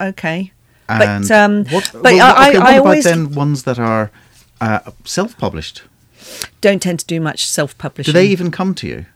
[0.00, 0.52] okay.
[0.88, 3.78] And but um, what, but well, I, okay, what I about always then ones that
[3.78, 4.10] are
[4.60, 5.82] uh, self-published?
[6.60, 8.12] don't tend to do much self-publishing.
[8.12, 9.06] Do they even come to you?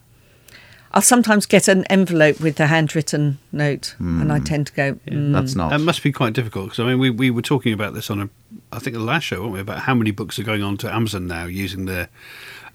[0.92, 5.32] I'll sometimes get an envelope with a handwritten note, and I tend to go, mm,
[5.32, 5.70] That's not.
[5.70, 8.20] That must be quite difficult because I mean we, we were talking about this on
[8.20, 8.28] a
[8.72, 9.60] I think the last show, weren't we?
[9.60, 12.08] About how many books are going on to Amazon now using their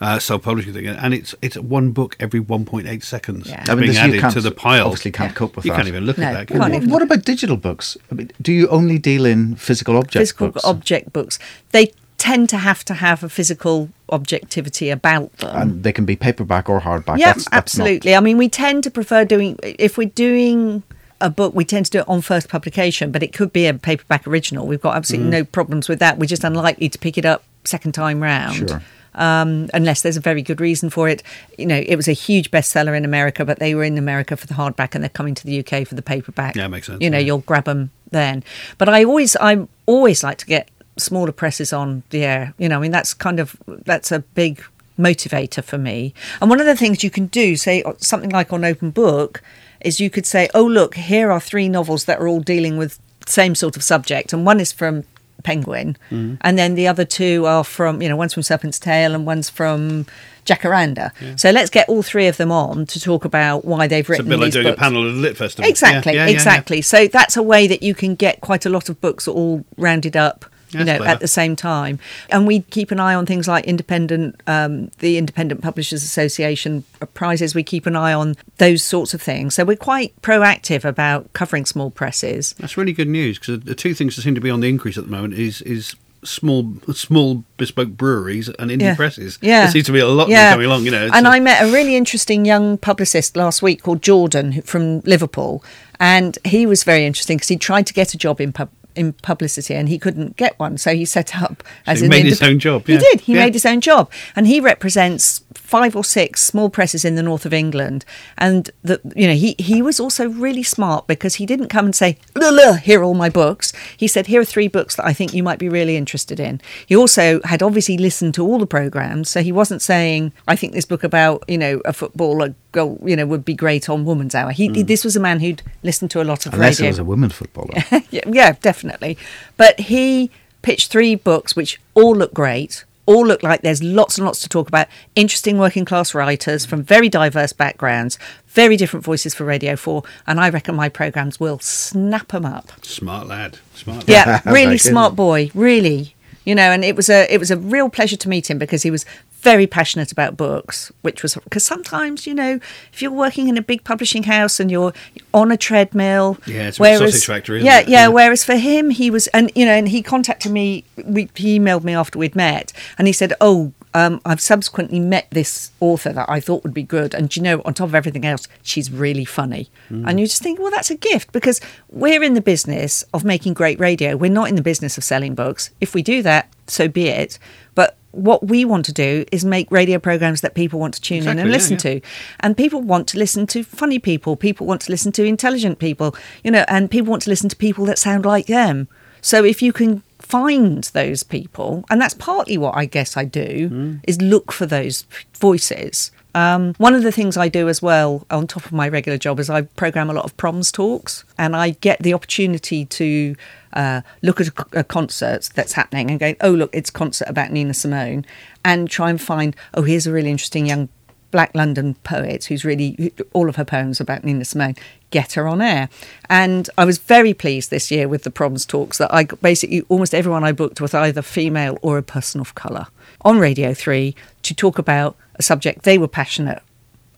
[0.02, 3.64] uh, self-publishing thing, and it's it's one book every 1.8 seconds Yeah.
[3.68, 4.86] I mean, being you added to the pile.
[4.86, 5.36] Obviously, can't Yeah.
[5.36, 5.78] cope with you that.
[5.78, 6.48] can't even look No, at that.
[6.60, 6.90] can't you?
[6.90, 7.98] What about digital books?
[8.12, 10.66] I mean, do you only deal in physical object physical books?
[10.66, 11.40] object books.
[11.72, 15.56] They tend to have to have a physical objectivity about them.
[15.56, 17.18] and they can be paperback or hardback.
[17.20, 18.16] yeah, That's- that's not- absolutely.
[18.16, 20.84] I mean, we tend to prefer doing if we're doing
[21.22, 23.74] a book, we tend to do it on first publication, but it could be a
[23.74, 24.66] paperback original.
[24.68, 24.98] We've got Mm.
[24.98, 26.18] absolutely no problems with that.
[26.18, 28.56] We're just unlikely to pick it up second time round.
[28.70, 28.82] Sure.
[29.16, 31.24] Um, unless there's a very good reason for it.
[31.58, 34.46] You know, it was a huge bestseller in America, but they were in America for
[34.46, 36.56] the hardback and they're coming to the UK for the paperback.
[36.56, 37.26] Yeah, makes sense, You know, yeah.
[37.26, 38.44] you'll grab them then.
[38.78, 42.54] But I always, I always like to get smaller presses on the air.
[42.58, 44.64] You know, I mean, that's kind of that's a big
[44.98, 46.14] motivator for me.
[46.42, 49.42] And one of the things you can do, say something like on Open Book,
[49.82, 53.00] is you could say, "Oh, look, here are three novels that are all dealing with
[53.28, 55.04] same sort of subject, and one is from
[55.46, 56.36] Penguin, Mm-hmm.
[56.42, 59.50] and then the other two are from, you know, one's from Serpent's Tail and one's
[59.50, 60.06] from."
[60.46, 61.10] Jacaranda.
[61.40, 64.12] So let's get all three of them on to talk about why they've It's a
[64.12, 64.78] written bit like these doing books.
[64.78, 65.68] a panel at a lit festival.
[65.68, 66.36] Exactly, Yeah, yeah, yeah, yeah.
[66.36, 66.82] exactly.
[66.84, 70.16] So that's a way that you can get quite a lot of books all rounded
[70.16, 70.46] up.
[70.80, 71.14] You That's know, clever.
[71.14, 72.00] at the same time,
[72.30, 77.56] and we keep an eye on things like independent, um, the Independent Publishers Association prizes.
[77.56, 79.56] We keep an eye on those sorts of things.
[79.56, 82.54] So we're quite proactive about covering small presses.
[82.60, 84.98] That's really good news because the two things that seem to be on the increase
[84.98, 88.96] at the moment is is small small bespoke breweries and indie Yeah.
[88.96, 89.38] presses.
[89.42, 89.62] Yeah.
[89.62, 90.52] there seems to be a lot Yeah.
[90.54, 90.86] coming along.
[90.86, 94.62] You know, and so- I met a really interesting young publicist last week called Jordan
[94.64, 95.64] from Liverpool,
[96.00, 98.70] and he was very interesting because he tried to get a job in pub.
[98.96, 102.26] In publicity, and he couldn't get one, so he set up as he an made
[102.26, 103.22] his own job, He did.
[103.22, 103.44] He Yeah.
[103.44, 107.46] made his own job, and he represents five or six small presses in the north
[107.46, 108.06] of England.
[108.38, 111.96] And the you know he he was also really smart because he didn't come and
[111.96, 115.06] say, "Luh, luh, "Here are all my books." He said, "Here are three books that
[115.06, 118.60] I think you might be really interested in." He also had obviously listened to all
[118.60, 122.54] the programs, so he wasn't saying, "I think this book about you know a footballer."
[122.76, 124.52] Go, you know, would be great on Woman's Hour.
[124.52, 124.82] He, hmm.
[124.82, 127.04] this was a man who'd listened to a lot of Unless radio it was a
[127.06, 127.74] women footballer.
[128.12, 129.18] yeah, yeah, definitely.
[129.56, 130.30] But he
[130.62, 132.84] pitched three books, which all look great.
[133.06, 134.88] All look like there's lots and lots to talk about.
[135.16, 138.18] Interesting working class writers from very diverse backgrounds,
[138.48, 140.04] very different voices for Radio 4.
[140.28, 142.72] And I reckon my programmes will snap them up.
[142.84, 143.60] Smart lad.
[143.76, 144.10] Smart lad.
[144.10, 146.16] Yeah, really smart boy, really.
[146.46, 148.84] You know, and it was a it was a real pleasure to meet him because
[148.84, 149.04] he was
[149.52, 152.60] very passionate about books, which was because sometimes you know
[152.92, 154.94] if you're working in a big publishing house and you're
[155.34, 157.96] on a treadmill, Yeah, it's a sausage factory, yeah, yeah.
[157.96, 158.08] Yeah.
[158.10, 160.84] Whereas for him, he was, and you know, and he contacted me.
[161.16, 165.28] We, he emailed me after we'd met, and he said, "Oh, um, I've subsequently met
[165.32, 168.26] this author that I thought would be good, and you know, on top of everything
[168.26, 170.08] else, she's really funny." Hmm.
[170.08, 173.54] And you just think, well, that's a gift because we're in the business of making
[173.54, 174.18] great radio.
[174.18, 175.70] We're not in the business of selling books.
[175.80, 177.38] If we do that, so be it.
[177.76, 181.18] But what we want to do is make radio programs that people want to tune
[181.18, 182.00] in Exactly, and yeah, listen yeah.
[182.00, 182.02] to.
[182.40, 184.36] And people want to listen to funny people.
[184.38, 187.56] People want to listen to intelligent people, you know, and people want to listen to
[187.58, 188.88] people that sound like them.
[189.22, 193.70] So if you can find those people, and that's partly what I guess I do,
[193.70, 194.00] Mm.
[194.08, 195.06] is look for those
[195.38, 196.12] voices.
[196.36, 199.40] Um, one of the things I do as well, on top of my regular job,
[199.40, 203.36] is I program a lot of proms talks, and I get the opportunity to
[203.72, 207.30] uh, look at a, a concert that's happening and go, oh look, it's a concert
[207.30, 208.26] about Nina Simone,
[208.66, 210.90] and try and find, oh here's a really interesting young
[211.32, 214.76] Black London poet who's really all of her poems about Nina Simone.
[215.12, 215.88] Get her on air,
[216.30, 220.14] and I was very pleased this year with the proms talks that I basically almost
[220.14, 222.88] everyone I booked was either female or a person of colour
[223.22, 226.62] on Radio Three to talk about a subject they were passionate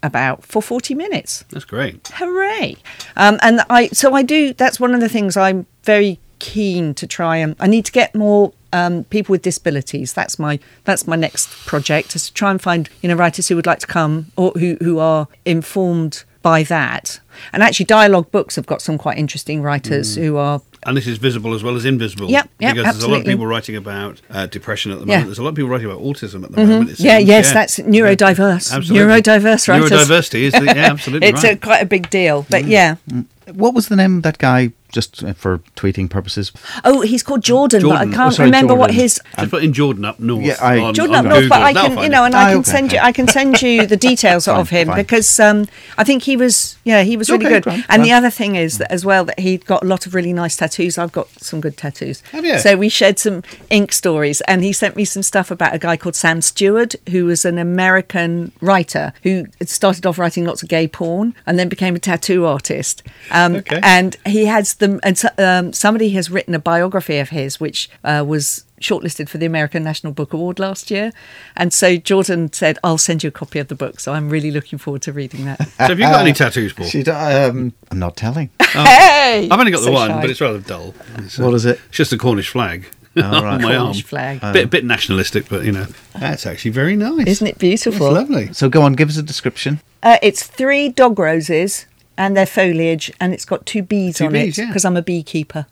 [0.03, 1.43] about for forty minutes.
[1.49, 2.07] That's great.
[2.15, 2.77] hooray.
[3.15, 7.07] Um, and i so i do that's one of the things i'm very keen to
[7.07, 10.13] try and i need to get more um, people with disabilities.
[10.13, 13.55] That's my that's my next project is to try and find you know writers who
[13.55, 17.19] would like to come or who, who are informed by that
[17.53, 20.21] and actually dialogue books have got some quite interesting writers mm.
[20.21, 22.29] who are And this is visible as well as invisible.
[22.29, 25.09] Yep, yep, Because there's a lot of people writing about uh, depression at the moment.
[25.09, 25.17] Yeah.
[25.17, 25.27] moment.
[25.27, 26.71] There's a lot of people writing about autism at the mm-hmm.
[26.71, 26.89] moment.
[26.91, 27.29] it yeah seems.
[27.29, 28.97] yes that's neurodiverse Absolutely.
[28.97, 31.53] neurodiverse writers Neurodiversity is the, yeah, absolutely it's right.
[31.53, 32.69] a, quite a big deal but mm.
[32.69, 33.25] yeah mm.
[33.53, 36.51] What was the name of that guy, just uh, for tweeting purposes?
[36.83, 38.09] oh he's called jordan, Jordan.
[38.09, 40.43] but i can't Oh, sorry, remember what his Just put in Jordan up north.
[40.49, 42.49] Yeah, I- on, Jordan on up north, but I can, you know, and I Ah,
[42.53, 42.99] can okay, send you.
[43.09, 44.97] I can send you the details Fine, of him fine.
[45.03, 45.67] because um,
[45.97, 47.63] I think he was, yeah, he was really Okay, good.
[47.63, 50.13] grand, and the other thing is that as well that he got a lot of
[50.17, 50.97] really nice tattoos.
[50.97, 52.21] I've got some good tattoos.
[52.33, 52.57] Have you?
[52.59, 55.95] So we shared some ink stories, and he sent me some stuff about a guy
[55.97, 60.69] called Sam Steward, who was an American writer who had started off writing lots of
[60.69, 63.03] gay porn and then became a tattoo artist.
[63.31, 63.79] Um, Okay.
[63.83, 67.89] And he has them, and so, um, somebody has written a biography of his, which
[68.03, 71.11] uh, was shortlisted for the American National Book Award last year.
[71.55, 73.99] And so Jordan said, I'll send you a copy of the book.
[73.99, 75.59] So I'm really looking forward to reading that.
[75.77, 76.85] So have you got any tattoos, Paul?
[76.87, 78.49] She, um, I'm not telling.
[78.61, 79.47] hey!
[79.49, 80.21] I've only got the So one, shy.
[80.21, 80.93] but it's rather dull.
[81.17, 81.79] It's, uh, What is it?
[81.87, 82.85] It's just a Cornish flag
[83.17, 83.61] Oh, on right.
[83.61, 84.39] my Cornish arm.
[84.39, 84.53] flag.
[84.53, 85.87] bit bit nationalistic, but you know
[86.19, 87.25] that's actually very nice.
[87.25, 88.11] Isn't it It's beautiful?
[88.11, 88.53] lovely.
[88.53, 89.79] So go on, give us a description.
[90.03, 91.87] Uh, it's three dog roses
[92.17, 94.67] and their foliage, and it's got two bees Two on bees, it yeah.
[94.67, 95.65] because I'm a beekeeper.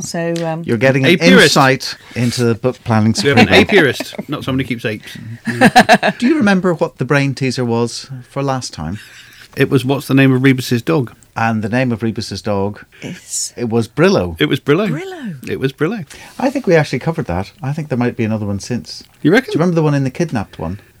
[0.00, 1.42] So um, You're getting an Apiarist.
[1.42, 3.14] insight into the book planning.
[3.22, 5.16] We have an apiarist, not somebody who keeps apes.
[6.18, 8.98] Do you remember what the brain teaser was for last time?
[9.54, 11.14] It was what's the name of Rebus's dog?
[11.36, 14.38] And the name of Rebus's dog, it's it was Brillo.
[14.40, 14.88] It was Brillo.
[14.88, 15.48] Brillo.
[15.48, 16.06] It was Brillo.
[16.38, 17.52] I think we actually covered that.
[17.62, 19.02] I think there might be another one since.
[19.22, 19.52] You reckon?
[19.52, 20.80] Do you remember the one in the kidnapped one?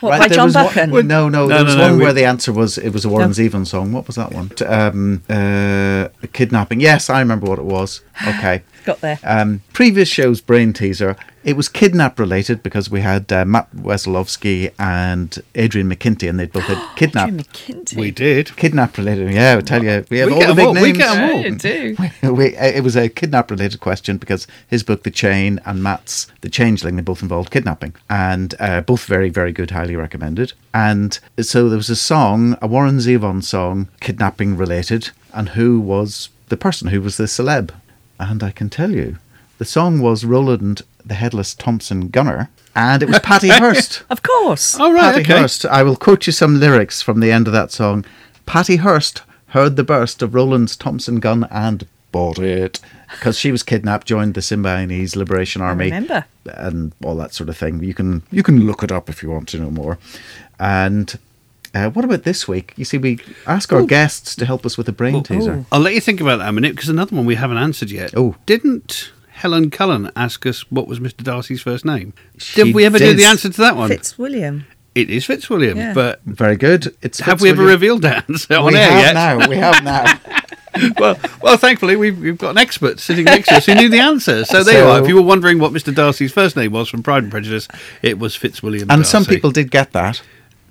[0.00, 1.98] what Right, by there John was one- no, no, No, there was no, no, one
[1.98, 3.92] we- where the answer was it was a Warren Zevon song.
[3.92, 4.50] What was that one?
[4.66, 6.80] Um, uh, kidnapping.
[6.80, 8.00] Yes, I remember what it was.
[8.26, 8.62] Okay.
[8.84, 9.18] Got there.
[9.22, 11.16] Um, previous show's brain teaser.
[11.48, 16.44] It was kidnap related because we had uh, Matt Wesolowski and Adrian McKinty, and they
[16.46, 17.28] both had kidnap.
[17.28, 17.96] Adrian McKinty.
[17.96, 18.54] We did.
[18.56, 19.32] Kidnap related.
[19.32, 20.98] Yeah, I tell you, we have We all get the 'em big all, we names.
[20.98, 21.40] get 'em all.
[21.42, 21.96] Yeah, do.
[22.34, 26.26] we, uh, it was a kidnap related question because his book The Chain and Matt's
[26.42, 31.18] The Changeling they both involved kidnapping and uh, both very very good highly recommended and
[31.40, 36.56] so there was a song a Warren Zevon song kidnapping related and who was the
[36.56, 37.70] person who was the celeb
[38.20, 39.16] and I can tell you
[39.58, 44.78] the song was Roland the Headless Thompson Gunner and it was Patty Hearst Of course.
[44.78, 45.38] Oh right, Patty okay.
[45.40, 45.66] Hearst.
[45.66, 48.04] I will quote you some lyrics from the end of that song.
[48.46, 52.80] Patty Hearst heard the burst of Roland's Thompson gun and bought it
[53.10, 56.24] because she was kidnapped, joined the Symbionese Liberation Army, remember.
[56.46, 57.82] and all that sort of thing.
[57.82, 59.98] You can you can look it up if you want to know more.
[60.60, 61.18] And
[61.74, 62.72] uh, what about this week?
[62.76, 65.64] You see, we ask our guests to help us with a brain teaser.
[65.70, 68.14] I'll let you think about that a minute because another one we haven't answered yet.
[68.16, 68.36] Oh.
[68.46, 71.22] didn't Helen Cullen ask us what was Mr.
[71.22, 72.12] Darcy's first name?
[72.38, 73.88] She did we ever do the answer to that one?
[73.88, 74.66] Fitzwilliam.
[74.94, 75.94] It is Fitzwilliam, Yeah.
[75.94, 76.94] but Very good.
[77.02, 79.12] It's have we ever revealed that on we air have yet?
[79.14, 79.48] now.
[79.48, 80.90] We have now.
[80.98, 84.00] well, well, thankfully we've, we've got an expert sitting next to us who knew the
[84.00, 84.44] answer.
[84.44, 85.00] So there you are.
[85.00, 85.94] If you were wondering what Mr.
[85.94, 87.68] Darcy's first name was from Pride and Prejudice,
[88.02, 88.90] it was Fitzwilliam.
[88.90, 90.20] And some people did get that.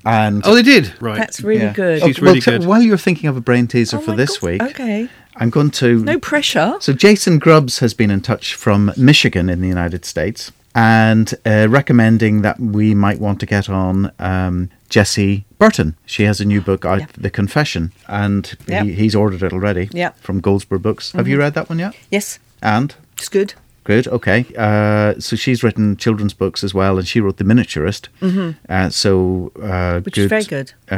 [0.04, 0.92] And Oh, they did.
[1.02, 1.18] Right.
[1.18, 1.72] That's really yeah.
[1.72, 2.02] good.
[2.02, 2.64] She's Oh, well, really t- good.
[2.66, 4.46] While you're thinking of a brain teaser Oh for this God.
[4.50, 5.08] week, Okay.
[5.38, 6.02] I'm going to.
[6.04, 6.74] No pressure.
[6.80, 11.66] So Jason Grubbs has been in touch from Michigan in the United States and uh,
[11.70, 15.96] recommending that we might want to get on um, Jessie Burton.
[16.06, 17.06] She has a new book out, Yeah.
[17.16, 18.84] The Confession, and Yeah.
[18.84, 20.10] he, he's ordered it already Yeah.
[20.20, 21.12] from Goldsboro Books.
[21.12, 21.94] Have you read that one yet?
[22.10, 23.54] Yes, And it's good.
[23.84, 24.06] Good.
[24.06, 24.44] Okay.
[24.56, 28.08] Uh, so she's written children's books as well, and she wrote The Miniaturist.
[28.20, 28.50] Mm-hmm.
[28.68, 30.72] Uh, so uh, Which is very good.
[30.92, 30.94] Uh,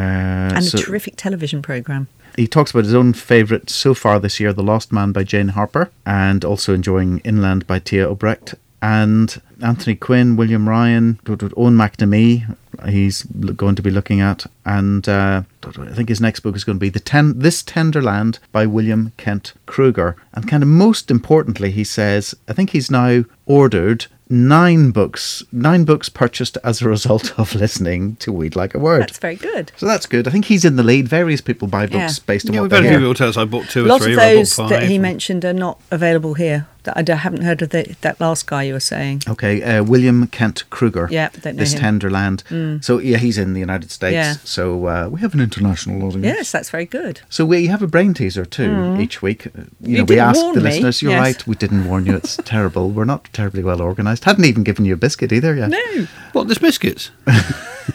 [0.57, 2.09] And so a terrific television programme.
[2.37, 5.49] He talks about his own favourite so far this year, The Lost Man by Jane
[5.49, 12.57] Harper, and also enjoying Inland by Téa Obreht, and Anthony Quinn, William Ryan, Eoin McNamee.
[12.89, 16.77] He's going to be looking at, and uh, I think his next book is going
[16.77, 20.17] to be the ten, This Tender Land by William Kent Krueger.
[20.33, 25.85] And kind of most importantly, he says, I think he's now ordered nine books, nine
[25.85, 29.03] books purchased as a result of listening to We'd Like a Word.
[29.03, 29.73] That's very good.
[29.77, 30.27] So that's good.
[30.27, 31.09] I think he's in the lead.
[31.09, 32.25] Various people buy books Yeah.
[32.27, 33.83] based on Yeah, what we've had they a few people tell us I bought two
[33.83, 34.71] A or lot three, of or I those five.
[34.71, 36.67] that he mentioned are not available here.
[36.85, 39.23] That I d- haven't heard of the, that last guy you were saying.
[39.29, 41.09] Okay, uh, William Kent Krueger.
[41.11, 41.79] Yeah, don't know This him.
[41.79, 41.83] Mm.
[41.83, 42.83] Tender Land.
[42.85, 44.15] So yeah, he's in the United States.
[44.15, 44.35] Yeah.
[44.45, 46.25] So uh, we have an international audience.
[46.25, 47.21] Yes, that's very good.
[47.29, 49.47] So we have a brain teaser too each week.
[49.47, 49.51] Uh,
[49.81, 50.71] You, You know, we didn't ask warn the me.
[50.71, 51.03] listeners.
[51.03, 51.21] You're Yes.
[51.21, 51.47] right.
[51.47, 52.17] We didn't warn you.
[52.17, 52.91] It's terrible.
[52.91, 54.25] We're not terribly well organised.
[54.25, 55.67] Hadn't even given you a biscuit either Yeah.
[55.69, 56.07] No.
[56.33, 56.49] What?
[56.49, 57.11] There's biscuits.
[57.27, 57.43] Yeah,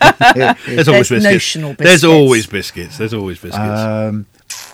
[0.35, 0.53] yeah.
[0.67, 1.23] There's always There's biscuits.
[1.55, 2.97] notional There's always biscuits.
[2.97, 3.79] There's always biscuits.
[3.79, 4.25] Um,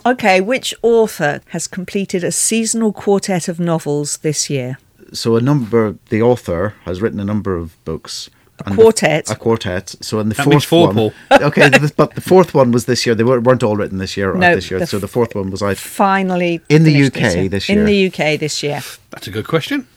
[0.06, 4.78] Okay, which author has completed a seasonal quartet of novels this year?
[5.14, 5.96] so a number.
[6.10, 8.30] The author has written a number of books.
[8.66, 9.30] and the- quartet?
[9.30, 9.96] a quartet.
[10.02, 11.14] So in the That fourth four, one, Paul.
[11.48, 13.16] okay, the, but the fourth one was this year.
[13.16, 14.80] They weren't, weren't all written this year or No, this year.
[14.80, 15.78] the so the fourth one was out.
[15.78, 17.82] Finally, In the UK this In year.
[17.82, 18.82] In the UK this year.
[19.10, 19.88] That's a good question.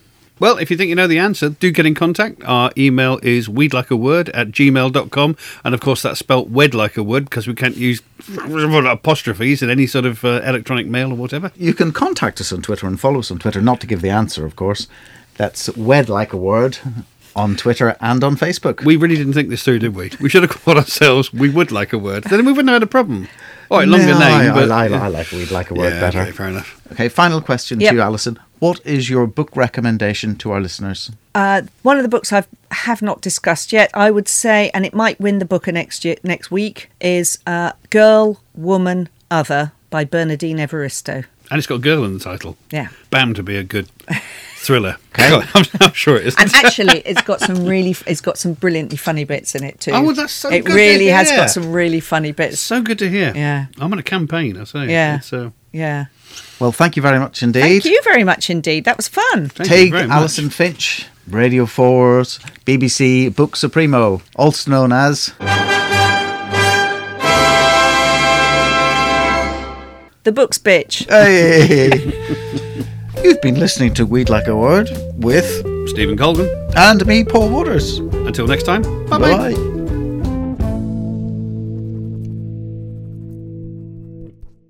[0.40, 2.42] Well, if you think you know the answer, do get in contact.
[2.44, 5.36] Our email is weedlikeaword at gmail.com.
[5.62, 9.70] And of course, that's spelt wed like a word because we can't use apostrophes in
[9.70, 11.52] any sort of uh, electronic mail or whatever.
[11.54, 14.10] You can contact us on Twitter and follow us on Twitter, not to give the
[14.10, 14.88] answer, of course.
[15.36, 16.78] That's wed like a word
[17.36, 18.84] on Twitter and on Facebook.
[18.84, 20.10] We really didn't think this through, did we?
[20.20, 22.24] We should have called ourselves We Would Like a Word.
[22.24, 23.28] Then we wouldn't have had a problem.
[23.70, 24.50] All right, longer No, name.
[24.50, 26.20] I, but, I, I, I like we'd like a word yeah, better.
[26.20, 26.80] okay, fair enough.
[26.92, 27.90] Okay, final question Yep.
[27.90, 28.38] to you, Alison.
[28.60, 31.10] What is your book recommendation to our listeners?
[31.34, 34.94] Uh, one of the books I have not discussed yet, I would say, and it
[34.94, 40.58] might win the Booker next year, next week, is uh, "Girl, Woman, Other" by Bernardine
[40.58, 41.24] Evaristo.
[41.50, 42.56] And it's got girl in the title.
[42.70, 42.88] Yeah.
[43.10, 43.88] Bound to be a good
[44.56, 44.96] thriller.
[45.14, 46.34] I'm, I'm sure it is.
[46.38, 49.90] And actually, it's got some really, it's got some brilliantly funny bits in it too.
[49.92, 51.38] Oh, well, that's so It good to really has hear.
[51.38, 52.58] got some really funny bits.
[52.60, 53.32] so good to hear.
[53.36, 53.66] Yeah.
[53.78, 54.86] I'm on a campaign, I say.
[54.90, 55.20] Yeah.
[55.20, 55.46] So.
[55.46, 56.06] uh, Yeah.
[56.58, 57.60] Well, thank you very much indeed.
[57.60, 58.84] Thank you very much indeed.
[58.86, 59.48] That was fun.
[59.50, 60.16] thank you Tig, very much.
[60.16, 65.32] Alison Finch, Radio 4's BBC Book Supremo, also known as.
[70.24, 71.06] The book's bitch.
[71.10, 72.12] Hey!
[73.22, 75.44] You've been listening to We'd Like a Word with
[75.90, 76.48] Stevyn Colgan.
[76.76, 77.98] and me, Paul Waters.
[77.98, 79.52] Until next time, bye bye.
[79.52, 79.73] Bye.